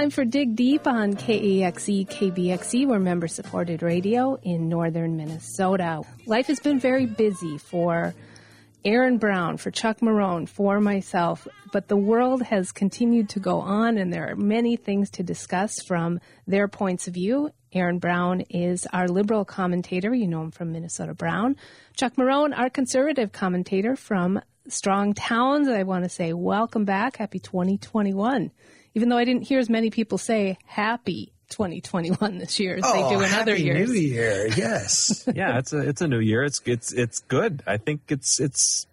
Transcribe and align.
time 0.00 0.08
for 0.08 0.24
Dig 0.24 0.56
Deep 0.56 0.86
on 0.86 1.12
KAXE 1.12 2.06
KBXE. 2.06 2.86
We're 2.86 2.98
member 2.98 3.28
supported 3.28 3.82
radio 3.82 4.38
in 4.42 4.70
northern 4.70 5.18
Minnesota. 5.18 6.00
Life 6.24 6.46
has 6.46 6.58
been 6.58 6.80
very 6.80 7.04
busy 7.04 7.58
for 7.58 8.14
Aaron 8.82 9.18
Brown, 9.18 9.58
for 9.58 9.70
Chuck 9.70 10.00
Marohn, 10.00 10.48
for 10.48 10.80
myself, 10.80 11.46
but 11.70 11.88
the 11.88 11.98
world 11.98 12.42
has 12.44 12.72
continued 12.72 13.28
to 13.30 13.40
go 13.40 13.60
on 13.60 13.98
and 13.98 14.10
there 14.10 14.30
are 14.30 14.36
many 14.36 14.76
things 14.76 15.10
to 15.10 15.22
discuss 15.22 15.82
from 15.82 16.18
their 16.46 16.66
points 16.66 17.06
of 17.06 17.12
view. 17.12 17.50
Aaron 17.74 17.98
Brown 17.98 18.40
is 18.48 18.86
our 18.94 19.06
liberal 19.06 19.44
commentator. 19.44 20.14
You 20.14 20.28
know 20.28 20.40
him 20.40 20.50
from 20.50 20.72
Minnesota 20.72 21.12
Brown. 21.12 21.56
Chuck 21.94 22.14
Marohn, 22.16 22.56
our 22.56 22.70
conservative 22.70 23.32
commentator 23.32 23.96
from 23.96 24.40
Strong 24.66 25.12
Towns. 25.12 25.68
I 25.68 25.82
want 25.82 26.04
to 26.04 26.08
say 26.08 26.32
welcome 26.32 26.86
back. 26.86 27.18
Happy 27.18 27.38
2021. 27.38 28.50
Even 28.94 29.08
though 29.08 29.18
I 29.18 29.24
didn't 29.24 29.42
hear 29.42 29.58
as 29.58 29.70
many 29.70 29.90
people 29.90 30.18
say 30.18 30.58
happy 30.66 31.32
2021 31.50 32.38
this 32.38 32.58
year 32.58 32.76
as 32.76 32.82
oh, 32.84 32.92
they 32.92 33.14
do 33.14 33.22
oh, 33.22 33.26
in 33.26 33.34
other 33.34 33.56
years. 33.56 33.88
New 33.88 33.94
Year, 33.94 34.48
yes. 34.48 35.28
yeah, 35.34 35.58
it's 35.58 35.72
a 35.72 35.80
it's 35.80 36.00
a 36.00 36.08
new 36.08 36.20
year. 36.20 36.42
It's 36.42 36.60
it's 36.64 36.92
it's 36.92 37.20
good. 37.20 37.62
I 37.66 37.76
think 37.76 38.02
it's 38.08 38.40
it's 38.40 38.86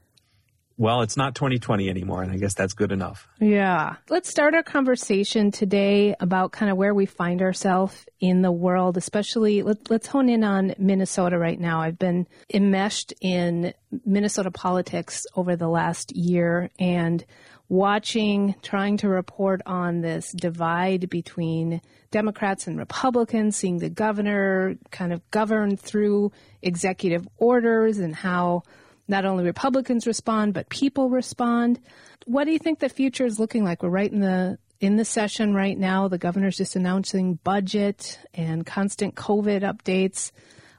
well, 0.80 1.02
it's 1.02 1.18
not 1.18 1.34
2020 1.34 1.90
anymore, 1.90 2.22
and 2.22 2.32
I 2.32 2.38
guess 2.38 2.54
that's 2.54 2.74
good 2.74 2.92
enough. 2.92 3.28
Yeah. 3.40 3.96
Let's 4.10 4.30
start 4.30 4.54
our 4.54 4.62
conversation 4.62 5.50
today 5.50 6.16
about 6.20 6.52
kind 6.52 6.70
of 6.72 6.78
where 6.78 6.94
we 6.94 7.08
find 7.08 7.42
ourselves 7.42 8.06
in 8.20 8.44
the 8.44 8.52
world, 8.52 8.96
especially 8.96 9.64
let, 9.64 9.90
let's 9.90 10.06
hone 10.06 10.30
in 10.30 10.44
on 10.44 10.76
Minnesota 10.78 11.40
right 11.40 11.60
now. 11.60 11.82
I've 11.82 11.98
been 11.98 12.28
enmeshed 12.54 13.12
in 13.22 13.74
Minnesota 14.06 14.52
politics 14.52 15.26
over 15.36 15.56
the 15.56 15.68
last 15.68 16.16
year 16.16 16.70
and 16.78 17.26
watching, 17.70 18.56
trying 18.62 18.98
to 18.98 19.10
report 19.10 19.62
on 19.66 20.02
this 20.02 20.32
divide 20.32 21.10
between 21.10 21.82
Democrats 22.12 22.68
and 22.68 22.78
Republicans, 22.78 23.56
seeing 23.56 23.80
the 23.80 23.90
governor 23.90 24.76
kind 24.92 25.12
of 25.12 25.30
govern 25.32 25.76
through 25.76 26.32
executive 26.62 27.28
orders 27.38 27.98
and 27.98 28.16
how 28.16 28.64
not 29.08 29.26
only 29.26 29.44
Republicans 29.44 30.08
respond, 30.08 30.54
but 30.54 30.70
people 30.70 31.10
respond. 31.10 31.80
What 32.26 32.46
do 32.46 32.52
you 32.52 32.60
think 32.60 32.80
the 32.80 32.90
future 32.90 33.26
is 33.26 33.40
looking 33.40 33.64
like? 33.64 33.84
We're 33.84 33.90
right 33.90 34.12
in 34.12 34.20
the 34.20 34.58
in 34.80 34.96
the 34.96 35.06
session 35.06 35.54
right 35.54 35.78
now. 35.78 36.08
The 36.08 36.18
governor's 36.18 36.58
just 36.58 36.76
announcing 36.76 37.36
budget 37.44 38.20
and 38.34 38.66
constant 38.66 39.16
COVID 39.16 39.62
updates. 39.62 40.32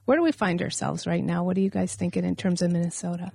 Where 0.05 0.17
do 0.17 0.23
we 0.23 0.33
find 0.33 0.63
ourselves 0.63 1.07
right 1.07 1.25
now? 1.25 1.45
What 1.45 1.57
are 1.57 1.61
you 1.61 1.71
guys 1.71 1.95
thinking 1.95 2.25
in 2.25 2.37
terms 2.37 2.63
of 2.63 2.71
Minnesota? 2.71 3.33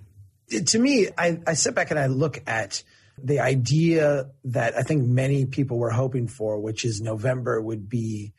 To 0.67 0.79
me, 0.79 1.09
I, 1.17 1.39
I 1.45 1.53
sit 1.53 1.75
back 1.75 1.91
and 1.91 1.99
I 1.99 2.07
look 2.07 2.41
at 2.47 2.83
the 3.21 3.39
idea 3.39 4.29
that 4.45 4.75
I 4.75 4.83
think 4.83 5.03
many 5.03 5.45
people 5.45 5.77
were 5.77 5.91
hoping 5.91 6.27
for, 6.27 6.59
which 6.59 6.85
is 6.85 7.01
November 7.01 7.61
would 7.61 7.89
be 7.89 8.33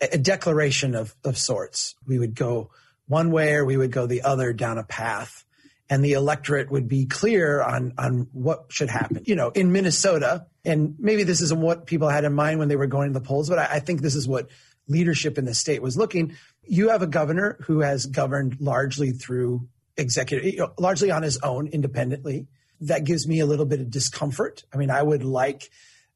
a 0.00 0.18
declaration 0.18 0.94
of, 0.94 1.14
of 1.24 1.36
sorts. 1.36 1.94
We 2.06 2.18
would 2.18 2.34
go 2.34 2.70
one 3.06 3.30
way 3.30 3.54
or 3.54 3.64
we 3.64 3.76
would 3.76 3.92
go 3.92 4.06
the 4.06 4.22
other 4.22 4.52
down 4.52 4.78
a 4.78 4.84
path 4.84 5.44
and 5.90 6.04
the 6.04 6.12
electorate 6.12 6.70
would 6.70 6.88
be 6.88 7.06
clear 7.06 7.60
on 7.60 7.92
on 7.98 8.28
what 8.32 8.66
should 8.68 8.88
happen. 8.88 9.24
You 9.26 9.34
know, 9.34 9.50
in 9.50 9.72
Minnesota, 9.72 10.46
and 10.64 10.94
maybe 10.98 11.24
this 11.24 11.40
isn't 11.40 11.60
what 11.60 11.86
people 11.86 12.08
had 12.08 12.24
in 12.24 12.32
mind 12.32 12.60
when 12.60 12.68
they 12.68 12.76
were 12.76 12.86
going 12.86 13.12
to 13.12 13.18
the 13.18 13.24
polls, 13.24 13.48
but 13.48 13.58
I, 13.58 13.66
I 13.72 13.80
think 13.80 14.00
this 14.00 14.14
is 14.14 14.28
what 14.28 14.48
leadership 14.86 15.36
in 15.36 15.44
the 15.44 15.54
state 15.54 15.82
was 15.82 15.96
looking. 15.96 16.36
You 16.62 16.90
have 16.90 17.02
a 17.02 17.08
governor 17.08 17.58
who 17.62 17.80
has 17.80 18.06
governed 18.06 18.58
largely 18.60 19.10
through 19.10 19.68
executive, 19.96 20.70
largely 20.78 21.10
on 21.10 21.22
his 21.22 21.38
own, 21.38 21.66
independently. 21.66 22.46
That 22.80 23.04
gives 23.04 23.26
me 23.26 23.40
a 23.40 23.46
little 23.46 23.66
bit 23.66 23.80
of 23.80 23.90
discomfort. 23.90 24.64
I 24.72 24.76
mean, 24.76 24.90
I 24.90 25.02
would 25.02 25.24
like 25.24 25.70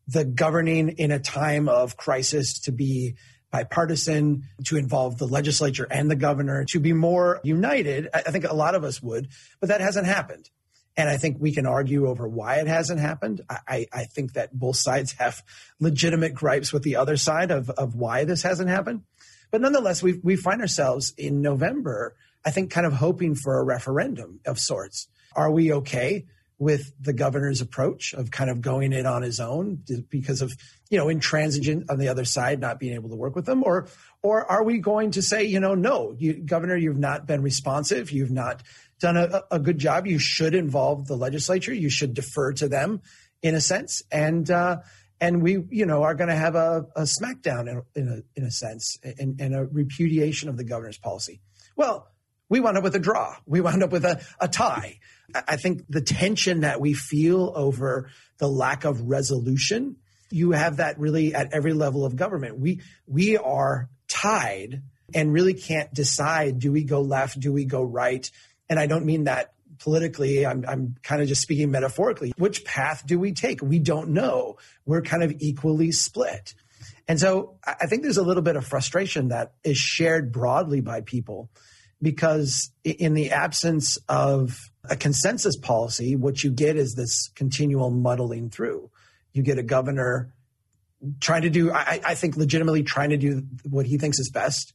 the 0.07 0.25
governing 0.25 0.91
in 0.91 1.11
a 1.11 1.19
time 1.19 1.69
of 1.69 1.97
crisis 1.97 2.61
to 2.61 2.73
be 2.73 3.17
bipartisan, 3.51 4.43
to 4.65 4.77
involve 4.77 5.17
the 5.17 5.27
legislature 5.27 5.87
and 5.89 6.11
the 6.11 6.17
governor, 6.17 6.65
to 6.65 6.81
be 6.81 6.93
more 6.93 7.41
united. 7.45 8.09
I 8.13 8.23
think 8.23 8.45
a 8.45 8.55
lot 8.55 8.75
of 8.75 8.83
us 8.83 9.01
would, 9.01 9.29
but 9.61 9.69
that 9.69 9.81
hasn't 9.81 10.07
happened. 10.07 10.51
And 10.97 11.09
I 11.09 11.17
think 11.17 11.37
we 11.41 11.53
can 11.53 11.67
argue 11.67 12.09
over 12.09 12.27
why 12.29 12.57
it 12.57 12.67
hasn't 12.67 13.01
happened. 13.01 13.43
I, 13.49 13.87
I 13.93 14.05
think 14.05 14.35
that 14.35 14.53
both 14.53 14.77
sides 14.77 15.13
have 15.19 15.43
legitimate 15.81 16.35
gripes 16.35 16.73
with 16.73 16.83
the 16.83 16.97
other 16.97 17.17
side 17.17 17.51
of, 17.51 17.71
of 17.71 17.95
why 17.95 18.25
this 18.25 18.43
hasn't 18.43 18.71
happened. 18.71 19.03
But 19.51 19.61
nonetheless, 19.61 20.03
we, 20.03 20.21
we 20.23 20.37
find 20.37 20.61
ourselves 20.61 21.15
in 21.17 21.41
November, 21.41 22.17
I 22.45 22.51
think, 22.51 22.71
kind 22.71 22.87
of 22.87 22.93
hoping 22.93 23.35
for 23.35 23.59
a 23.59 23.65
referendum 23.65 24.41
of 24.47 24.59
sorts. 24.59 25.09
Are 25.37 25.51
we 25.51 25.73
okay 25.73 26.27
with 26.59 26.93
the 27.01 27.13
governor's 27.13 27.61
approach 27.61 28.15
of 28.15 28.31
kind 28.31 28.49
of 28.49 28.61
going 28.61 28.93
it 28.93 29.07
on 29.07 29.23
his 29.23 29.41
own 29.41 29.83
because 30.09 30.41
of 30.41 30.53
you 30.89 30.97
know 30.97 31.09
intransigent 31.09 31.91
on 31.91 31.99
the 31.99 32.09
other 32.09 32.25
side 32.25 32.61
not 32.61 32.79
being 32.79 32.95
able 32.95 33.09
to 33.09 33.17
work 33.17 33.35
with 33.35 33.45
them 33.45 33.65
or 33.65 33.89
or 34.23 34.51
are 34.51 34.63
we 34.63 34.79
going 34.79 35.11
to 35.11 35.21
say 35.21 35.45
you 35.45 35.59
know 35.59 35.75
no 35.75 36.15
you, 36.17 36.35
governor 36.35 36.77
you've 36.77 36.99
not 36.99 37.27
been 37.27 37.43
responsive. 37.43 38.13
You've 38.13 38.31
not 38.31 38.63
done 39.01 39.17
a, 39.17 39.43
a, 39.51 39.59
good 39.59 39.79
job. 39.79 40.07
You 40.07 40.19
should 40.19 40.55
involve 40.55 41.07
the 41.07 41.17
legislature. 41.17 41.75
You 41.75 41.91
should 41.91 42.15
defer 42.15 42.53
to 42.55 42.69
them 42.69 43.03
in 43.43 43.55
a 43.55 43.61
sense. 43.61 44.03
And 44.13 44.49
uh, 44.51 44.79
and 45.21 45.43
we 45.43 45.65
you 45.71 45.87
know 45.87 46.05
are 46.05 46.15
going 46.15 46.31
to 46.31 46.37
have 46.37 46.55
a, 46.55 46.87
a 46.95 47.03
smackdown 47.03 47.69
in, 47.69 47.83
in, 47.95 48.09
a 48.09 48.39
in 48.41 48.45
a 48.47 48.51
sense 48.51 48.99
and, 49.03 49.41
and 49.41 49.55
a 49.55 49.65
repudiation 49.65 50.49
of 50.49 50.57
the 50.57 50.65
governor's 50.65 50.99
policy. 50.99 51.41
Well 51.77 52.09
we 52.49 52.61
wound 52.61 52.77
up 52.77 52.85
with 52.85 52.95
a 52.95 53.01
draw. 53.01 53.35
We 53.47 53.61
wound 53.61 53.83
up 53.83 53.91
with 53.91 54.05
a, 54.05 54.25
a 54.39 54.49
tie. 54.49 54.99
I 55.35 55.57
think 55.57 55.85
the 55.89 56.01
tension 56.01 56.61
that 56.61 56.81
we 56.81 56.95
feel 56.95 57.53
over 57.55 58.11
the 58.39 58.49
lack 58.49 58.85
of 58.85 59.01
resolution, 59.03 59.97
you 60.31 60.53
have 60.53 60.79
that 60.79 60.99
really 60.99 61.35
at 61.35 61.53
every 61.53 61.73
level 61.73 62.05
of 62.05 62.17
government. 62.17 62.59
We 62.59 62.81
we 63.07 63.37
are 63.37 63.89
tied 64.09 64.83
and 65.15 65.33
really 65.33 65.55
can't 65.55 65.93
decide 65.93 66.59
do 66.59 66.73
we 66.73 66.85
go 66.85 67.01
left, 67.01 67.39
do 67.39 67.53
we 67.53 67.65
go 67.65 67.83
right? 67.83 68.31
And 68.69 68.79
I 68.79 68.87
don't 68.87 69.05
mean 69.05 69.25
that 69.25 69.53
politically. 69.79 70.47
I'm, 70.47 70.65
I'm 70.67 70.97
kind 71.03 71.21
of 71.21 71.29
just 71.29 71.43
speaking 71.43 71.71
metaphorically. 71.71 72.33
Which 72.37 72.65
path 72.65 73.05
do 73.07 73.19
we 73.19 73.33
take? 73.33 73.63
We 73.63 73.79
don't 73.79 74.11
know. 74.11 74.57
We're 74.87 75.03
kind 75.03 75.23
of 75.23 75.35
equally 75.41 75.93
split. 75.93 76.55
And 77.07 77.21
so 77.21 77.59
I 77.67 77.87
think 77.87 78.03
there's 78.03 78.17
a 78.17 78.23
little 78.23 78.43
bit 78.43 78.57
of 78.57 78.67
frustration 78.67 79.29
that 79.29 79.53
is 79.63 79.77
shared 79.77 80.33
broadly 80.33 80.81
by 80.81 81.03
people 81.03 81.51
because 82.01 82.71
in 82.83 83.15
the 83.15 83.33
absence 83.33 83.99
of 84.09 84.71
a 84.91 84.97
consensus 84.97 85.57
policy, 85.57 86.17
what 86.17 86.43
you 86.43 86.51
get 86.51 86.77
is 86.77 86.95
this 86.95 87.31
continual 87.35 87.91
muddling 87.91 88.51
through. 88.51 88.91
You 89.33 89.43
get 89.43 89.59
a 89.59 89.63
governor 89.63 90.33
trying 91.21 91.43
to 91.43 91.51
do, 91.51 91.73
I, 91.73 92.01
I, 92.05 92.15
think, 92.15 92.37
legitimately 92.37 92.83
trying 92.83 93.11
to 93.11 93.17
do 93.17 93.43
what 93.69 93.87
he 93.87 93.99
thinks 93.99 94.19
is 94.19 94.31
best 94.31 94.73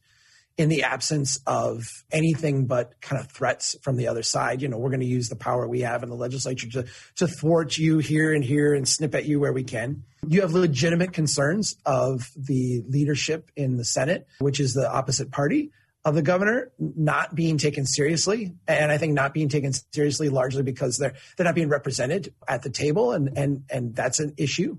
in 0.57 0.67
the 0.67 0.83
absence 0.83 1.39
of 1.47 2.03
anything 2.11 2.65
but 2.65 2.99
kind 3.01 3.21
of 3.21 3.31
threats 3.31 3.77
from 3.81 3.95
the 3.95 4.07
other 4.07 4.23
side. 4.23 4.61
You 4.61 4.67
know, 4.67 4.77
we're 4.77 4.89
going 4.89 4.99
to 4.99 5.05
use 5.05 5.29
the 5.29 5.35
power 5.37 5.67
we 5.67 5.81
have 5.81 6.03
in 6.03 6.09
the 6.09 6.15
legislature 6.15 6.69
to, 6.71 6.85
to 7.15 7.27
thwart 7.27 7.77
you 7.77 7.99
here 7.99 8.33
and 8.33 8.43
here 8.43 8.73
and 8.73 8.87
snip 8.87 9.15
at 9.15 9.25
you 9.25 9.39
where 9.39 9.53
we 9.53 9.63
can. 9.63 10.03
You 10.27 10.41
have 10.41 10.51
legitimate 10.51 11.13
concerns 11.13 11.77
of 11.85 12.29
the 12.35 12.83
leadership 12.89 13.51
in 13.55 13.77
the 13.77 13.85
Senate, 13.85 14.27
which 14.39 14.59
is 14.59 14.73
the 14.73 14.91
opposite 14.91 15.31
party 15.31 15.71
of 16.09 16.15
the 16.15 16.21
governor 16.21 16.71
not 16.77 17.33
being 17.33 17.57
taken 17.57 17.85
seriously, 17.85 18.55
and 18.67 18.91
I 18.91 18.97
think 18.97 19.13
not 19.13 19.33
being 19.33 19.47
taken 19.47 19.71
seriously 19.93 20.29
largely 20.29 20.63
because 20.63 20.97
they're 20.97 21.13
they're 21.37 21.45
not 21.45 21.55
being 21.55 21.69
represented 21.69 22.33
at 22.47 22.63
the 22.63 22.69
table, 22.69 23.13
and 23.13 23.37
and 23.37 23.63
and 23.69 23.95
that's 23.95 24.19
an 24.19 24.33
issue. 24.37 24.77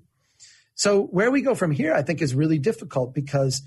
So 0.74 1.02
where 1.02 1.30
we 1.30 1.42
go 1.42 1.54
from 1.54 1.70
here, 1.70 1.94
I 1.94 2.02
think, 2.02 2.20
is 2.20 2.34
really 2.34 2.58
difficult 2.58 3.14
because 3.14 3.62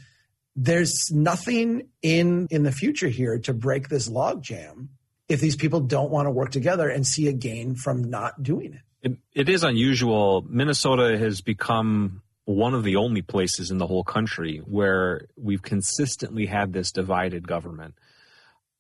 there's 0.56 1.10
nothing 1.12 1.88
in 2.02 2.48
in 2.52 2.64
the 2.64 2.72
future 2.72 3.08
here 3.08 3.40
to 3.40 3.54
break 3.54 3.90
this 3.90 4.10
logjam 4.10 4.90
if 5.30 5.40
these 5.40 5.56
people 5.56 5.80
don't 5.80 6.12
want 6.12 6.28
to 6.28 6.32
work 6.32 6.52
together 6.52 6.90
and 6.90 7.08
see 7.08 7.28
a 7.28 7.34
gain 7.34 7.76
from 7.76 8.04
not 8.04 8.44
doing 8.44 8.74
it. 8.74 9.12
It, 9.12 9.18
it 9.34 9.50
is 9.50 9.64
unusual. 9.64 10.46
Minnesota 10.48 11.18
has 11.18 11.42
become 11.42 12.22
one 12.46 12.74
of 12.74 12.84
the 12.84 12.98
only 12.98 13.22
places 13.22 13.72
in 13.72 13.78
the 13.78 13.88
whole 13.88 14.04
country 14.04 14.62
where 14.66 15.28
we've 15.38 15.62
consistently 15.62 16.46
had 16.46 16.74
this 16.74 16.92
divided 16.92 17.48
government. 17.48 17.96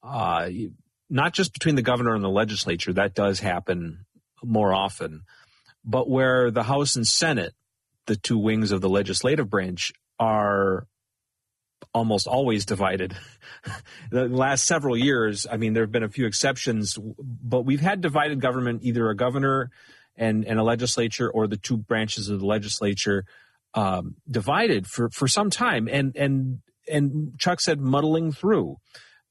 Uh, 0.01 0.49
not 1.09 1.33
just 1.33 1.53
between 1.53 1.75
the 1.75 1.81
governor 1.81 2.13
and 2.13 2.23
the 2.23 2.29
legislature, 2.29 2.91
that 2.93 3.13
does 3.13 3.39
happen 3.39 4.05
more 4.43 4.73
often, 4.73 5.21
but 5.85 6.09
where 6.09 6.51
the 6.51 6.63
House 6.63 6.95
and 6.95 7.07
Senate, 7.07 7.53
the 8.05 8.17
two 8.17 8.37
wings 8.37 8.71
of 8.71 8.81
the 8.81 8.89
legislative 8.89 9.49
branch, 9.49 9.93
are 10.19 10.87
almost 11.93 12.27
always 12.27 12.65
divided. 12.65 13.15
the 14.11 14.27
last 14.27 14.65
several 14.65 14.97
years, 14.97 15.47
I 15.49 15.57
mean, 15.57 15.73
there 15.73 15.83
have 15.83 15.91
been 15.91 16.03
a 16.03 16.09
few 16.09 16.25
exceptions, 16.25 16.97
but 16.97 17.61
we've 17.61 17.79
had 17.79 18.01
divided 18.01 18.41
government, 18.41 18.81
either 18.83 19.09
a 19.09 19.15
governor 19.15 19.71
and, 20.17 20.45
and 20.45 20.59
a 20.59 20.63
legislature 20.63 21.29
or 21.29 21.47
the 21.47 21.57
two 21.57 21.77
branches 21.77 22.29
of 22.29 22.39
the 22.39 22.45
legislature 22.45 23.25
um, 23.73 24.15
divided 24.29 24.87
for, 24.87 25.09
for 25.09 25.27
some 25.27 25.49
time, 25.49 25.87
and 25.87 26.15
and 26.15 26.59
and 26.87 27.39
Chuck 27.39 27.61
said 27.61 27.79
muddling 27.79 28.31
through. 28.31 28.77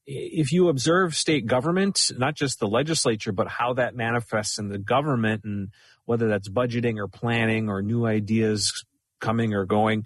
If 0.05 0.51
you 0.51 0.69
observe 0.69 1.15
state 1.15 1.47
government, 1.47 2.11
not 2.17 2.35
just 2.35 2.59
the 2.59 2.67
legislature, 2.67 3.31
but 3.31 3.47
how 3.47 3.75
that 3.75 3.95
manifests 3.95 4.59
in 4.59 4.69
the 4.69 4.79
government, 4.79 5.45
and 5.45 5.69
whether 6.07 6.29
that's 6.29 6.49
budgeting 6.49 6.99
or 6.99 7.07
planning 7.07 7.69
or 7.69 7.83
new 7.83 8.05
ideas 8.05 8.85
coming 9.21 9.55
or 9.55 9.65
going, 9.65 10.05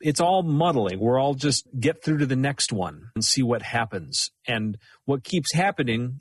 It's 0.00 0.20
all 0.20 0.42
muddling. 0.42 0.98
We're 0.98 1.20
all 1.20 1.34
just 1.34 1.66
get 1.78 2.02
through 2.02 2.18
to 2.18 2.26
the 2.26 2.36
next 2.36 2.72
one 2.72 3.10
and 3.14 3.22
see 3.22 3.42
what 3.42 3.60
happens. 3.60 4.30
And 4.46 4.78
what 5.04 5.22
keeps 5.22 5.52
happening 5.52 6.20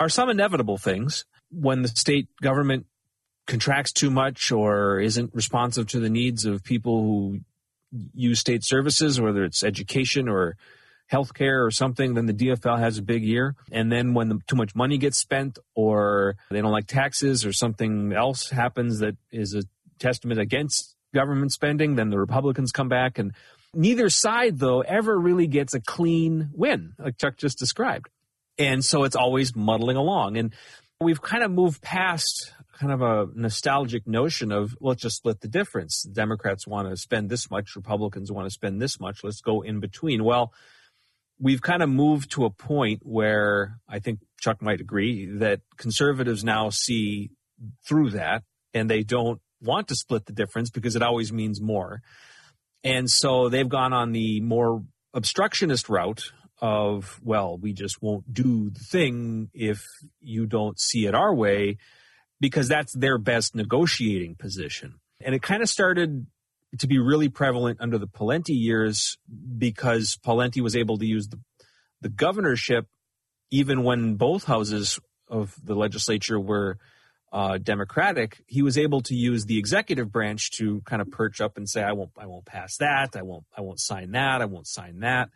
are 0.00 0.08
some 0.08 0.28
inevitable 0.28 0.78
things 0.78 1.24
when 1.50 1.82
the 1.82 1.88
state 1.88 2.28
government 2.42 2.86
contracts 3.46 3.92
too 3.92 4.10
much 4.10 4.50
or 4.52 5.00
isn't 5.00 5.34
responsive 5.34 5.86
to 5.88 6.00
the 6.00 6.10
needs 6.10 6.44
of 6.44 6.64
people 6.64 7.02
who 7.02 7.40
use 8.14 8.40
state 8.40 8.64
services, 8.64 9.20
whether 9.20 9.44
it's 9.44 9.62
education 9.62 10.28
or 10.28 10.56
healthcare 11.10 11.64
or 11.64 11.70
something, 11.70 12.14
then 12.14 12.26
the 12.26 12.34
DFL 12.34 12.78
has 12.78 12.98
a 12.98 13.02
big 13.02 13.24
year. 13.24 13.54
And 13.70 13.90
then 13.90 14.14
when 14.14 14.28
the, 14.28 14.40
too 14.48 14.56
much 14.56 14.74
money 14.74 14.98
gets 14.98 15.18
spent 15.18 15.58
or 15.74 16.36
they 16.50 16.60
don't 16.60 16.72
like 16.72 16.86
taxes 16.86 17.46
or 17.46 17.52
something 17.52 18.12
else 18.12 18.50
happens 18.50 18.98
that 18.98 19.16
is 19.30 19.54
a 19.54 19.62
testament 19.98 20.40
against 20.40 20.96
government 21.14 21.52
spending, 21.52 21.94
then 21.94 22.10
the 22.10 22.18
Republicans 22.18 22.72
come 22.72 22.88
back 22.88 23.18
and 23.18 23.32
neither 23.72 24.10
side 24.10 24.58
though 24.58 24.80
ever 24.80 25.16
really 25.16 25.46
gets 25.46 25.74
a 25.74 25.80
clean 25.80 26.50
win, 26.52 26.94
like 26.98 27.18
Chuck 27.18 27.36
just 27.36 27.58
described. 27.58 28.08
And 28.58 28.84
so 28.84 29.04
it's 29.04 29.16
always 29.16 29.54
muddling 29.54 29.96
along. 29.96 30.38
And 30.38 30.54
we've 31.00 31.20
kind 31.20 31.44
of 31.44 31.50
moved 31.50 31.82
past 31.82 32.52
kind 32.78 32.92
of 32.92 33.02
a 33.02 33.28
nostalgic 33.34 34.06
notion 34.06 34.52
of 34.52 34.76
let's 34.80 35.02
just 35.02 35.16
split 35.16 35.40
the 35.40 35.48
difference. 35.48 36.02
Democrats 36.02 36.66
want 36.66 36.88
to 36.88 36.96
spend 36.96 37.30
this 37.30 37.50
much, 37.50 37.76
Republicans 37.76 38.30
want 38.30 38.46
to 38.46 38.50
spend 38.50 38.80
this 38.80 39.00
much. 39.00 39.24
Let's 39.24 39.40
go 39.40 39.62
in 39.62 39.80
between. 39.80 40.24
Well, 40.24 40.52
we've 41.38 41.62
kind 41.62 41.82
of 41.82 41.88
moved 41.88 42.32
to 42.32 42.44
a 42.44 42.50
point 42.50 43.00
where 43.02 43.78
I 43.88 43.98
think 43.98 44.20
Chuck 44.40 44.62
might 44.62 44.80
agree 44.80 45.26
that 45.38 45.60
conservatives 45.76 46.44
now 46.44 46.70
see 46.70 47.30
through 47.86 48.10
that 48.10 48.42
and 48.74 48.90
they 48.90 49.02
don't 49.02 49.40
want 49.60 49.88
to 49.88 49.94
split 49.94 50.26
the 50.26 50.32
difference 50.32 50.70
because 50.70 50.96
it 50.96 51.02
always 51.02 51.32
means 51.32 51.60
more. 51.60 52.02
And 52.84 53.10
so 53.10 53.48
they've 53.48 53.68
gone 53.68 53.92
on 53.92 54.12
the 54.12 54.40
more 54.40 54.82
obstructionist 55.14 55.88
route 55.88 56.30
of, 56.60 57.20
well, 57.22 57.58
we 57.58 57.72
just 57.72 58.00
won't 58.02 58.32
do 58.32 58.70
the 58.70 58.80
thing 58.80 59.50
if 59.52 59.82
you 60.20 60.46
don't 60.46 60.78
see 60.78 61.06
it 61.06 61.14
our 61.14 61.34
way 61.34 61.78
because 62.40 62.68
that's 62.68 62.92
their 62.92 63.18
best 63.18 63.54
negotiating 63.54 64.34
position. 64.36 64.94
And 65.20 65.34
it 65.34 65.42
kind 65.42 65.62
of 65.62 65.68
started 65.68 66.26
to 66.78 66.86
be 66.86 66.98
really 66.98 67.28
prevalent 67.28 67.80
under 67.80 67.98
the 67.98 68.06
Pawlenty 68.06 68.50
years 68.50 69.18
because 69.58 70.18
Pawlenty 70.24 70.60
was 70.60 70.76
able 70.76 70.98
to 70.98 71.06
use 71.06 71.28
the, 71.28 71.40
the 72.00 72.08
governorship 72.08 72.86
even 73.50 73.84
when 73.84 74.16
both 74.16 74.44
houses 74.44 74.98
of 75.28 75.54
the 75.62 75.74
legislature 75.74 76.38
were 76.38 76.78
uh, 77.32 77.58
Democratic. 77.58 78.42
He 78.46 78.62
was 78.62 78.78
able 78.78 79.00
to 79.02 79.14
use 79.14 79.46
the 79.46 79.58
executive 79.58 80.10
branch 80.12 80.50
to 80.52 80.80
kind 80.82 81.02
of 81.02 81.10
perch 81.10 81.40
up 81.40 81.56
and 81.56 81.68
say, 81.68 81.82
"I 81.82 81.92
won't, 81.92 82.10
I 82.18 82.26
won't 82.26 82.46
pass 82.46 82.76
that. 82.78 83.16
I 83.16 83.22
won't, 83.22 83.44
I 83.56 83.60
won't 83.60 83.80
sign 83.80 84.12
that. 84.12 84.40
I 84.40 84.46
won't 84.46 84.66
sign 84.66 85.00
that." 85.00 85.30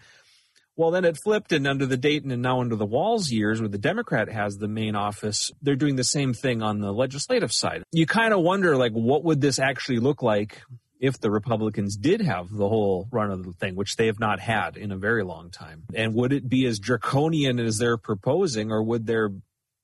Well, 0.80 0.92
then 0.92 1.04
it 1.04 1.18
flipped, 1.22 1.52
and 1.52 1.66
under 1.66 1.84
the 1.84 1.98
Dayton 1.98 2.30
and 2.30 2.40
now 2.40 2.62
under 2.62 2.74
the 2.74 2.86
Walz 2.86 3.30
years, 3.30 3.60
where 3.60 3.68
the 3.68 3.76
Democrat 3.76 4.30
has 4.30 4.56
the 4.56 4.66
main 4.66 4.96
office, 4.96 5.52
they're 5.60 5.76
doing 5.76 5.96
the 5.96 6.04
same 6.04 6.32
thing 6.32 6.62
on 6.62 6.80
the 6.80 6.90
legislative 6.90 7.52
side. 7.52 7.82
You 7.92 8.06
kind 8.06 8.32
of 8.32 8.40
wonder, 8.40 8.78
like, 8.78 8.92
what 8.92 9.22
would 9.24 9.42
this 9.42 9.58
actually 9.58 9.98
look 9.98 10.22
like 10.22 10.62
if 10.98 11.20
the 11.20 11.30
Republicans 11.30 11.98
did 11.98 12.22
have 12.22 12.48
the 12.48 12.66
whole 12.66 13.08
run 13.12 13.30
of 13.30 13.44
the 13.44 13.52
thing, 13.52 13.76
which 13.76 13.96
they 13.96 14.06
have 14.06 14.18
not 14.18 14.40
had 14.40 14.78
in 14.78 14.90
a 14.90 14.96
very 14.96 15.22
long 15.22 15.50
time? 15.50 15.82
And 15.94 16.14
would 16.14 16.32
it 16.32 16.48
be 16.48 16.64
as 16.64 16.78
draconian 16.78 17.58
as 17.58 17.76
they're 17.76 17.98
proposing, 17.98 18.72
or 18.72 18.82
would 18.82 19.04
there, 19.04 19.28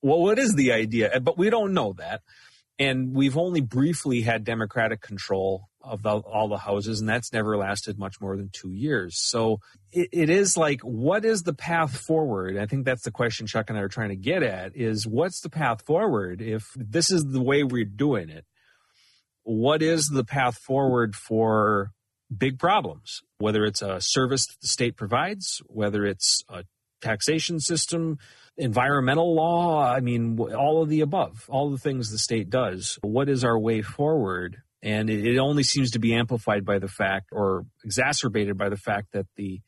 well, 0.01 0.19
what 0.19 0.39
is 0.39 0.55
the 0.55 0.71
idea? 0.71 1.11
Eh, 1.13 1.19
but 1.19 1.37
we 1.37 1.51
don't 1.51 1.75
know 1.75 1.93
that. 1.99 2.23
And 2.79 3.15
we've 3.15 3.37
only 3.37 3.61
briefly 3.61 4.21
had 4.21 4.43
Democratic 4.43 5.01
control 5.01 5.67
of 5.81 6.03
the, 6.03 6.09
all 6.09 6.47
the 6.47 6.57
houses, 6.57 6.99
and 6.99 7.09
that's 7.09 7.33
never 7.33 7.57
lasted 7.57 7.97
much 7.97 8.21
more 8.21 8.37
than 8.37 8.49
two 8.51 8.71
years. 8.71 9.17
So 9.17 9.59
it, 9.91 10.09
it 10.11 10.29
is 10.29 10.57
like, 10.57 10.81
what 10.81 11.25
is 11.25 11.43
the 11.43 11.53
path 11.53 11.97
forward? 11.97 12.57
I 12.57 12.65
think 12.65 12.85
that's 12.85 13.03
the 13.03 13.11
question 13.11 13.47
Chuck 13.47 13.69
and 13.69 13.79
I 13.79 13.81
are 13.81 13.87
trying 13.87 14.09
to 14.09 14.15
get 14.15 14.43
at: 14.43 14.75
is 14.75 15.07
what's 15.07 15.41
the 15.41 15.49
path 15.49 15.85
forward 15.85 16.41
if 16.41 16.67
this 16.75 17.09
is 17.09 17.25
the 17.25 17.41
way 17.41 17.63
we're 17.63 17.85
doing 17.85 18.29
it? 18.29 18.45
What 19.43 19.81
is 19.81 20.09
the 20.09 20.25
path 20.25 20.57
forward 20.57 21.15
for 21.15 21.91
big 22.35 22.59
problems? 22.59 23.21
Whether 23.39 23.63
it's 23.65 23.81
a 23.81 24.01
service 24.01 24.45
that 24.45 24.57
the 24.61 24.67
state 24.67 24.97
provides, 24.97 25.61
whether 25.67 26.05
it's 26.05 26.43
a 26.49 26.65
taxation 27.01 27.59
system, 27.59 28.17
environmental 28.57 29.35
law, 29.35 29.83
I 29.83 29.99
mean, 29.99 30.39
all 30.39 30.81
of 30.81 30.89
the 30.89 31.01
above, 31.01 31.45
all 31.49 31.69
the 31.69 31.77
things 31.77 32.11
the 32.11 32.17
state 32.17 32.49
does. 32.49 32.97
What 33.01 33.29
is 33.29 33.43
our 33.43 33.57
way 33.57 33.81
forward? 33.81 34.57
And 34.81 35.09
it, 35.09 35.37
only 35.37 35.63
seems 35.63 35.91
to 35.91 35.99
be 35.99 36.13
amplified 36.13 36.63
by 36.63 36.79
the 36.79 36.87
fact 36.87 37.29
or 37.31 37.65
exacerbated 37.83 38.57
by 38.57 38.69
the 38.69 38.77
fact 38.77 39.07
that 39.13 39.25
the 39.35 39.61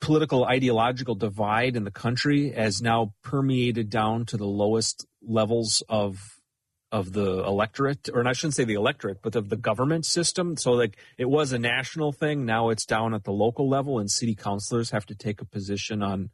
political 0.00 0.44
ideological 0.44 1.14
divide 1.14 1.76
in 1.76 1.84
the 1.84 1.90
country 1.90 2.50
has 2.50 2.82
now 2.82 3.14
permeated 3.22 3.88
down 3.88 4.26
to 4.26 4.36
the 4.36 4.46
lowest 4.46 5.06
levels 5.22 5.82
of 5.88 6.40
of 6.92 7.12
the 7.12 7.42
electorate 7.44 8.08
or 8.12 8.26
I 8.26 8.32
shouldn't 8.34 8.54
say 8.54 8.62
the 8.62 8.74
electorate 8.74 9.20
but 9.20 9.34
of 9.34 9.48
the 9.48 9.56
government 9.56 10.06
system. 10.06 10.56
So 10.56 10.72
like 10.72 10.96
it 11.18 11.24
was 11.24 11.52
a 11.52 11.58
national 11.58 12.12
thing. 12.12 12.44
Now 12.44 12.68
it's 12.68 12.86
down 12.86 13.14
at 13.14 13.24
the 13.24 13.32
local 13.32 13.68
level 13.68 13.98
and 13.98 14.08
city 14.08 14.36
councilors 14.36 14.90
have 14.90 15.04
to 15.06 15.14
take 15.14 15.40
a 15.40 15.44
position 15.44 16.02
on 16.02 16.30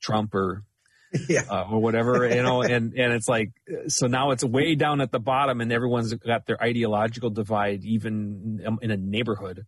Trump 0.00 0.34
or 0.34 0.64
yeah. 1.28 1.42
Uh, 1.50 1.66
or 1.70 1.80
whatever, 1.80 2.28
you 2.28 2.42
know, 2.42 2.62
and, 2.62 2.94
and 2.94 3.12
it's 3.12 3.28
like, 3.28 3.50
so 3.88 4.06
now 4.06 4.30
it's 4.30 4.44
way 4.44 4.76
down 4.76 5.00
at 5.00 5.10
the 5.10 5.18
bottom 5.18 5.60
and 5.60 5.72
everyone's 5.72 6.14
got 6.14 6.46
their 6.46 6.62
ideological 6.62 7.30
divide 7.30 7.84
even 7.84 8.78
in 8.80 8.90
a 8.92 8.96
neighborhood. 8.96 9.66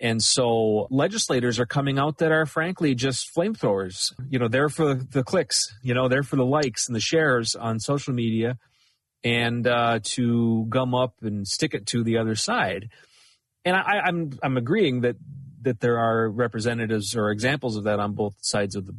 And 0.00 0.20
so 0.20 0.88
legislators 0.90 1.60
are 1.60 1.66
coming 1.66 1.98
out 1.98 2.18
that 2.18 2.32
are 2.32 2.46
frankly 2.46 2.96
just 2.96 3.32
flamethrowers. 3.34 4.12
You 4.28 4.40
know, 4.40 4.48
they're 4.48 4.68
for 4.68 4.94
the 4.94 5.22
clicks, 5.22 5.72
you 5.82 5.94
know, 5.94 6.08
they're 6.08 6.24
for 6.24 6.36
the 6.36 6.44
likes 6.44 6.88
and 6.88 6.96
the 6.96 7.00
shares 7.00 7.54
on 7.54 7.78
social 7.78 8.12
media 8.12 8.58
and 9.22 9.66
uh, 9.66 10.00
to 10.02 10.66
gum 10.68 10.94
up 10.94 11.14
and 11.22 11.46
stick 11.46 11.74
it 11.74 11.86
to 11.86 12.02
the 12.02 12.18
other 12.18 12.34
side. 12.34 12.90
And 13.64 13.76
I, 13.76 14.00
I'm 14.04 14.38
I'm 14.42 14.56
agreeing 14.56 15.02
that 15.02 15.16
that 15.62 15.80
there 15.80 15.98
are 15.98 16.28
representatives 16.28 17.16
or 17.16 17.30
examples 17.30 17.76
of 17.76 17.84
that 17.84 17.98
on 17.98 18.12
both 18.12 18.34
sides 18.42 18.76
of 18.76 18.86
the 18.86 18.94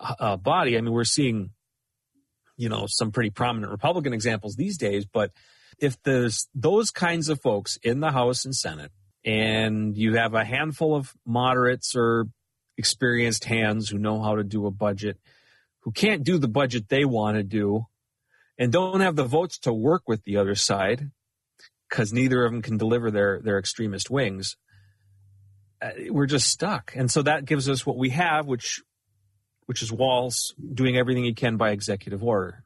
uh, 0.00 0.36
body. 0.36 0.76
I 0.76 0.80
mean, 0.80 0.92
we're 0.92 1.04
seeing, 1.04 1.50
you 2.56 2.68
know, 2.68 2.86
some 2.88 3.12
pretty 3.12 3.30
prominent 3.30 3.72
Republican 3.72 4.12
examples 4.12 4.56
these 4.56 4.78
days, 4.78 5.04
but 5.04 5.30
if 5.78 6.00
there's 6.02 6.48
those 6.54 6.90
kinds 6.90 7.28
of 7.28 7.40
folks 7.40 7.78
in 7.82 8.00
the 8.00 8.10
House 8.10 8.44
and 8.44 8.54
Senate, 8.54 8.92
and 9.24 9.96
you 9.96 10.14
have 10.14 10.34
a 10.34 10.44
handful 10.44 10.94
of 10.94 11.12
moderates 11.26 11.94
or 11.96 12.26
experienced 12.78 13.44
hands 13.44 13.88
who 13.88 13.98
know 13.98 14.22
how 14.22 14.36
to 14.36 14.44
do 14.44 14.66
a 14.66 14.70
budget, 14.70 15.18
who 15.80 15.92
can't 15.92 16.24
do 16.24 16.38
the 16.38 16.48
budget 16.48 16.88
they 16.88 17.04
want 17.04 17.36
to 17.36 17.42
do, 17.42 17.86
and 18.58 18.72
don't 18.72 19.00
have 19.00 19.16
the 19.16 19.24
votes 19.24 19.58
to 19.58 19.72
work 19.72 20.02
with 20.06 20.22
the 20.24 20.36
other 20.36 20.54
side, 20.54 21.10
because 21.88 22.12
neither 22.12 22.44
of 22.44 22.52
them 22.52 22.62
can 22.62 22.78
deliver 22.78 23.10
their 23.10 23.40
their 23.42 23.58
extremist 23.58 24.10
wings. 24.10 24.56
Uh, 25.82 25.90
we're 26.08 26.26
just 26.26 26.48
stuck, 26.48 26.92
and 26.96 27.10
so 27.10 27.22
that 27.22 27.44
gives 27.44 27.68
us 27.68 27.84
what 27.84 27.98
we 27.98 28.10
have, 28.10 28.46
which 28.46 28.82
which 29.66 29.82
is 29.82 29.92
Walz 29.92 30.54
doing 30.74 30.96
everything 30.96 31.24
he 31.24 31.34
can 31.34 31.56
by 31.56 31.70
executive 31.70 32.24
order. 32.24 32.64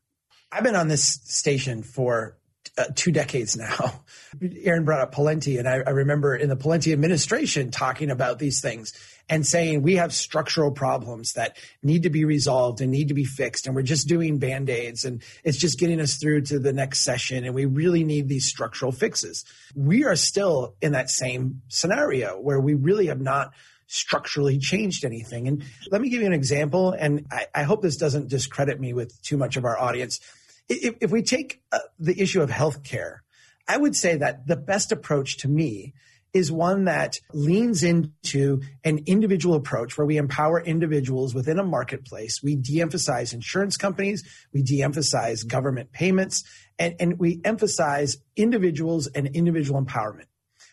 I've 0.52 0.64
been 0.64 0.76
on 0.76 0.88
this 0.88 1.04
station 1.04 1.82
for 1.82 2.36
uh, 2.76 2.84
two 2.94 3.12
decades 3.12 3.56
now. 3.56 4.02
Aaron 4.62 4.84
brought 4.84 5.00
up 5.00 5.14
Pawlenty, 5.14 5.58
and 5.58 5.68
I, 5.68 5.82
I, 5.86 5.90
remember 5.90 6.34
in 6.36 6.48
the 6.48 6.56
Pawlenty 6.56 6.92
administration 6.92 7.70
talking 7.70 8.10
about 8.10 8.38
these 8.38 8.60
things 8.60 8.92
and 9.28 9.46
saying 9.46 9.82
we 9.82 9.96
have 9.96 10.12
structural 10.12 10.70
problems 10.70 11.34
that 11.34 11.56
need 11.82 12.04
to 12.04 12.10
be 12.10 12.24
resolved 12.24 12.80
and 12.80 12.90
need 12.90 13.08
to 13.08 13.14
be 13.14 13.24
fixed, 13.24 13.66
and 13.66 13.74
we're 13.74 13.82
just 13.82 14.08
doing 14.08 14.38
band 14.38 14.70
aids, 14.70 15.04
and 15.04 15.22
it's 15.44 15.58
just 15.58 15.78
getting 15.78 16.00
us 16.00 16.16
through 16.16 16.42
to 16.42 16.58
the 16.58 16.72
next 16.72 17.00
session, 17.00 17.44
and 17.44 17.54
we 17.54 17.64
really 17.64 18.04
need 18.04 18.28
these 18.28 18.46
structural 18.46 18.92
fixes. 18.92 19.44
We 19.74 20.04
are 20.04 20.16
still 20.16 20.74
in 20.80 20.92
that 20.92 21.10
same 21.10 21.62
scenario 21.68 22.40
where 22.40 22.60
we 22.60 22.74
really 22.74 23.06
have 23.06 23.20
not 23.20 23.52
structurally 23.90 24.56
changed 24.58 25.04
anything. 25.04 25.48
And 25.48 25.64
let 25.90 26.00
me 26.00 26.08
give 26.08 26.20
you 26.20 26.26
an 26.26 26.32
example, 26.32 26.92
and 26.92 27.26
I, 27.30 27.46
I 27.54 27.62
hope 27.64 27.82
this 27.82 27.96
doesn't 27.96 28.28
discredit 28.28 28.80
me 28.80 28.92
with 28.92 29.20
too 29.22 29.36
much 29.36 29.56
of 29.56 29.64
our 29.64 29.78
audience. 29.78 30.20
If, 30.68 30.94
if 31.00 31.10
we 31.10 31.22
take 31.22 31.60
uh, 31.72 31.80
the 31.98 32.18
issue 32.20 32.40
of 32.40 32.50
healthcare, 32.50 33.18
I 33.66 33.76
would 33.76 33.96
say 33.96 34.16
that 34.16 34.46
the 34.46 34.56
best 34.56 34.92
approach 34.92 35.38
to 35.38 35.48
me 35.48 35.94
is 36.32 36.52
one 36.52 36.84
that 36.84 37.18
leans 37.32 37.82
into 37.82 38.60
an 38.84 39.00
individual 39.06 39.56
approach 39.56 39.98
where 39.98 40.06
we 40.06 40.16
empower 40.16 40.60
individuals 40.60 41.34
within 41.34 41.58
a 41.58 41.64
marketplace. 41.64 42.40
We 42.40 42.54
de 42.54 42.80
emphasize 42.80 43.32
insurance 43.32 43.76
companies, 43.76 44.22
we 44.52 44.62
de 44.62 44.82
emphasize 44.82 45.42
government 45.42 45.90
payments, 45.90 46.44
and, 46.78 46.94
and 47.00 47.18
we 47.18 47.40
emphasize 47.44 48.18
individuals 48.36 49.08
and 49.08 49.26
individual 49.34 49.84
empowerment. 49.84 50.29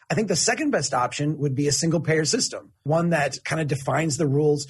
I 0.10 0.16
think 0.16 0.28
the 0.30 0.36
second 0.36 0.72
best 0.72 0.94
option 0.94 1.38
would 1.40 1.56
be 1.56 1.68
a 1.68 1.72
single 1.72 2.00
payer 2.00 2.26
system, 2.26 2.72
one 2.84 3.10
that 3.10 3.44
kind 3.44 3.62
of 3.62 3.68
defines 3.68 4.18
the 4.18 4.28
rules, 4.28 4.68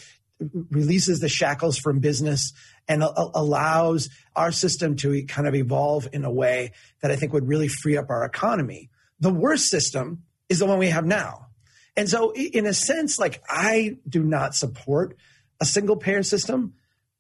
releases 0.72 1.20
the 1.20 1.30
shackles 1.30 1.78
from 1.78 2.00
business, 2.00 2.54
and 2.88 3.04
a- 3.04 3.30
allows 3.36 4.10
our 4.36 4.52
system 4.52 4.96
to 4.98 5.24
kind 5.26 5.48
of 5.48 5.54
evolve 5.54 6.08
in 6.12 6.26
a 6.26 6.32
way 6.32 6.72
that 7.02 7.12
I 7.12 7.16
think 7.16 7.34
would 7.34 7.48
really 7.48 7.68
free 7.68 7.98
up 7.98 8.10
our 8.10 8.26
economy. 8.26 8.90
The 9.20 9.34
worst 9.34 9.70
system 9.70 10.24
is 10.50 10.60
the 10.60 10.66
one 10.66 10.80
we 10.80 10.90
have 10.90 11.06
now. 11.06 11.48
And 11.96 12.08
so, 12.08 12.32
in 12.34 12.66
a 12.66 12.74
sense, 12.74 13.20
like 13.20 13.42
I 13.50 13.98
do 14.08 14.24
not 14.24 14.56
support 14.56 15.18
a 15.60 15.66
single 15.66 15.98
payer 15.98 16.24
system. 16.24 16.74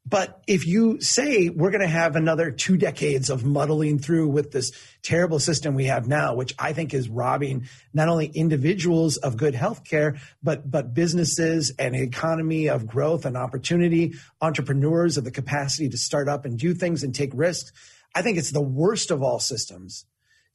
But 0.10 0.42
if 0.48 0.66
you 0.66 1.02
say 1.02 1.50
we're 1.50 1.72
going 1.72 1.82
to 1.82 1.88
have 1.88 2.16
another 2.16 2.52
two 2.52 2.78
decades 2.78 3.30
of 3.30 3.44
muddling 3.44 4.00
through 4.00 4.30
with 4.30 4.52
this 4.52 4.72
terrible 5.04 5.40
system 5.40 5.76
we 5.76 5.86
have 5.86 6.08
now, 6.08 6.36
which 6.36 6.54
I 6.58 6.72
think 6.72 6.94
is 6.94 7.10
robbing 7.10 7.68
not 7.94 8.08
only 8.08 8.28
individuals 8.28 9.18
of 9.18 9.36
good 9.36 9.54
health 9.54 9.84
care, 9.84 10.18
but, 10.42 10.70
but 10.70 10.94
businesses 10.94 11.74
and 11.78 11.94
economy 11.96 12.68
of 12.70 12.88
growth 12.88 13.26
and 13.26 13.36
opportunity, 13.36 14.14
entrepreneurs 14.40 15.18
of 15.18 15.26
the 15.26 15.32
capacity 15.32 15.90
to 15.90 15.98
start 15.98 16.30
up 16.30 16.46
and 16.46 16.58
do 16.58 16.74
things 16.74 17.04
and 17.04 17.14
take 17.14 17.32
risks. 17.34 17.74
I 18.16 18.22
think 18.22 18.38
it's 18.38 18.52
the 18.52 18.62
worst 18.62 19.12
of 19.12 19.22
all 19.22 19.40
systems 19.40 20.06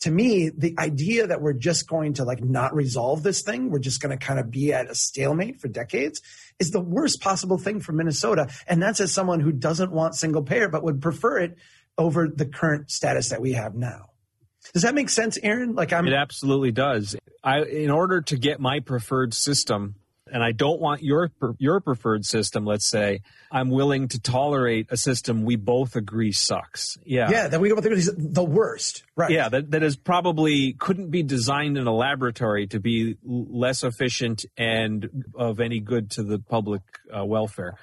to 0.02 0.10
me, 0.10 0.50
the 0.50 0.74
idea 0.78 1.28
that 1.28 1.40
we're 1.40 1.52
just 1.52 1.88
going 1.88 2.14
to 2.14 2.24
like 2.24 2.42
not 2.42 2.74
resolve 2.74 3.22
this 3.22 3.42
thing, 3.42 3.70
we're 3.70 3.78
just 3.78 4.02
going 4.02 4.16
to 4.16 4.24
kind 4.24 4.40
of 4.40 4.50
be 4.50 4.72
at 4.72 4.90
a 4.90 4.96
stalemate 4.96 5.60
for 5.60 5.68
decades 5.68 6.20
is 6.58 6.72
the 6.72 6.80
worst 6.80 7.20
possible 7.20 7.56
thing 7.56 7.78
for 7.78 7.92
Minnesota. 7.92 8.48
And 8.66 8.82
that's 8.82 9.00
as 9.00 9.12
someone 9.12 9.38
who 9.38 9.52
doesn't 9.52 9.92
want 9.92 10.16
single 10.16 10.42
payer, 10.42 10.68
but 10.68 10.82
would 10.82 11.00
prefer 11.00 11.38
it 11.38 11.56
over 11.96 12.28
the 12.28 12.46
current 12.46 12.90
status 12.90 13.28
that 13.28 13.40
we 13.40 13.52
have 13.52 13.76
now. 13.76 14.10
Does 14.72 14.82
that 14.82 14.94
make 14.94 15.08
sense, 15.08 15.38
Aaron? 15.40 15.74
Like 15.74 15.92
I'm 15.92 16.06
It 16.06 16.14
absolutely 16.14 16.72
does. 16.72 17.16
I 17.44 17.62
in 17.62 17.90
order 17.90 18.22
to 18.22 18.36
get 18.36 18.58
my 18.60 18.80
preferred 18.80 19.34
system, 19.34 19.96
and 20.32 20.42
I 20.42 20.52
don't 20.52 20.80
want 20.80 21.02
your 21.02 21.30
your 21.58 21.80
preferred 21.80 22.24
system, 22.24 22.64
let's 22.64 22.88
say, 22.88 23.20
I'm 23.50 23.70
willing 23.70 24.08
to 24.08 24.20
tolerate 24.20 24.86
a 24.90 24.96
system 24.96 25.44
we 25.44 25.56
both 25.56 25.94
agree 25.94 26.32
sucks. 26.32 26.96
Yeah. 27.04 27.30
Yeah, 27.30 27.48
that 27.48 27.60
we 27.60 27.72
both 27.72 27.84
agree 27.84 27.98
is 27.98 28.10
the 28.16 28.42
worst. 28.42 29.04
Right. 29.14 29.30
Yeah, 29.30 29.50
that, 29.50 29.70
that 29.70 29.82
is 29.82 29.96
probably 29.96 30.72
couldn't 30.72 31.10
be 31.10 31.22
designed 31.22 31.76
in 31.76 31.86
a 31.86 31.94
laboratory 31.94 32.66
to 32.68 32.80
be 32.80 33.18
less 33.22 33.84
efficient 33.84 34.46
and 34.56 35.26
of 35.34 35.60
any 35.60 35.80
good 35.80 36.10
to 36.12 36.22
the 36.22 36.38
public 36.38 36.82
uh, 37.14 37.24
welfare. 37.24 37.76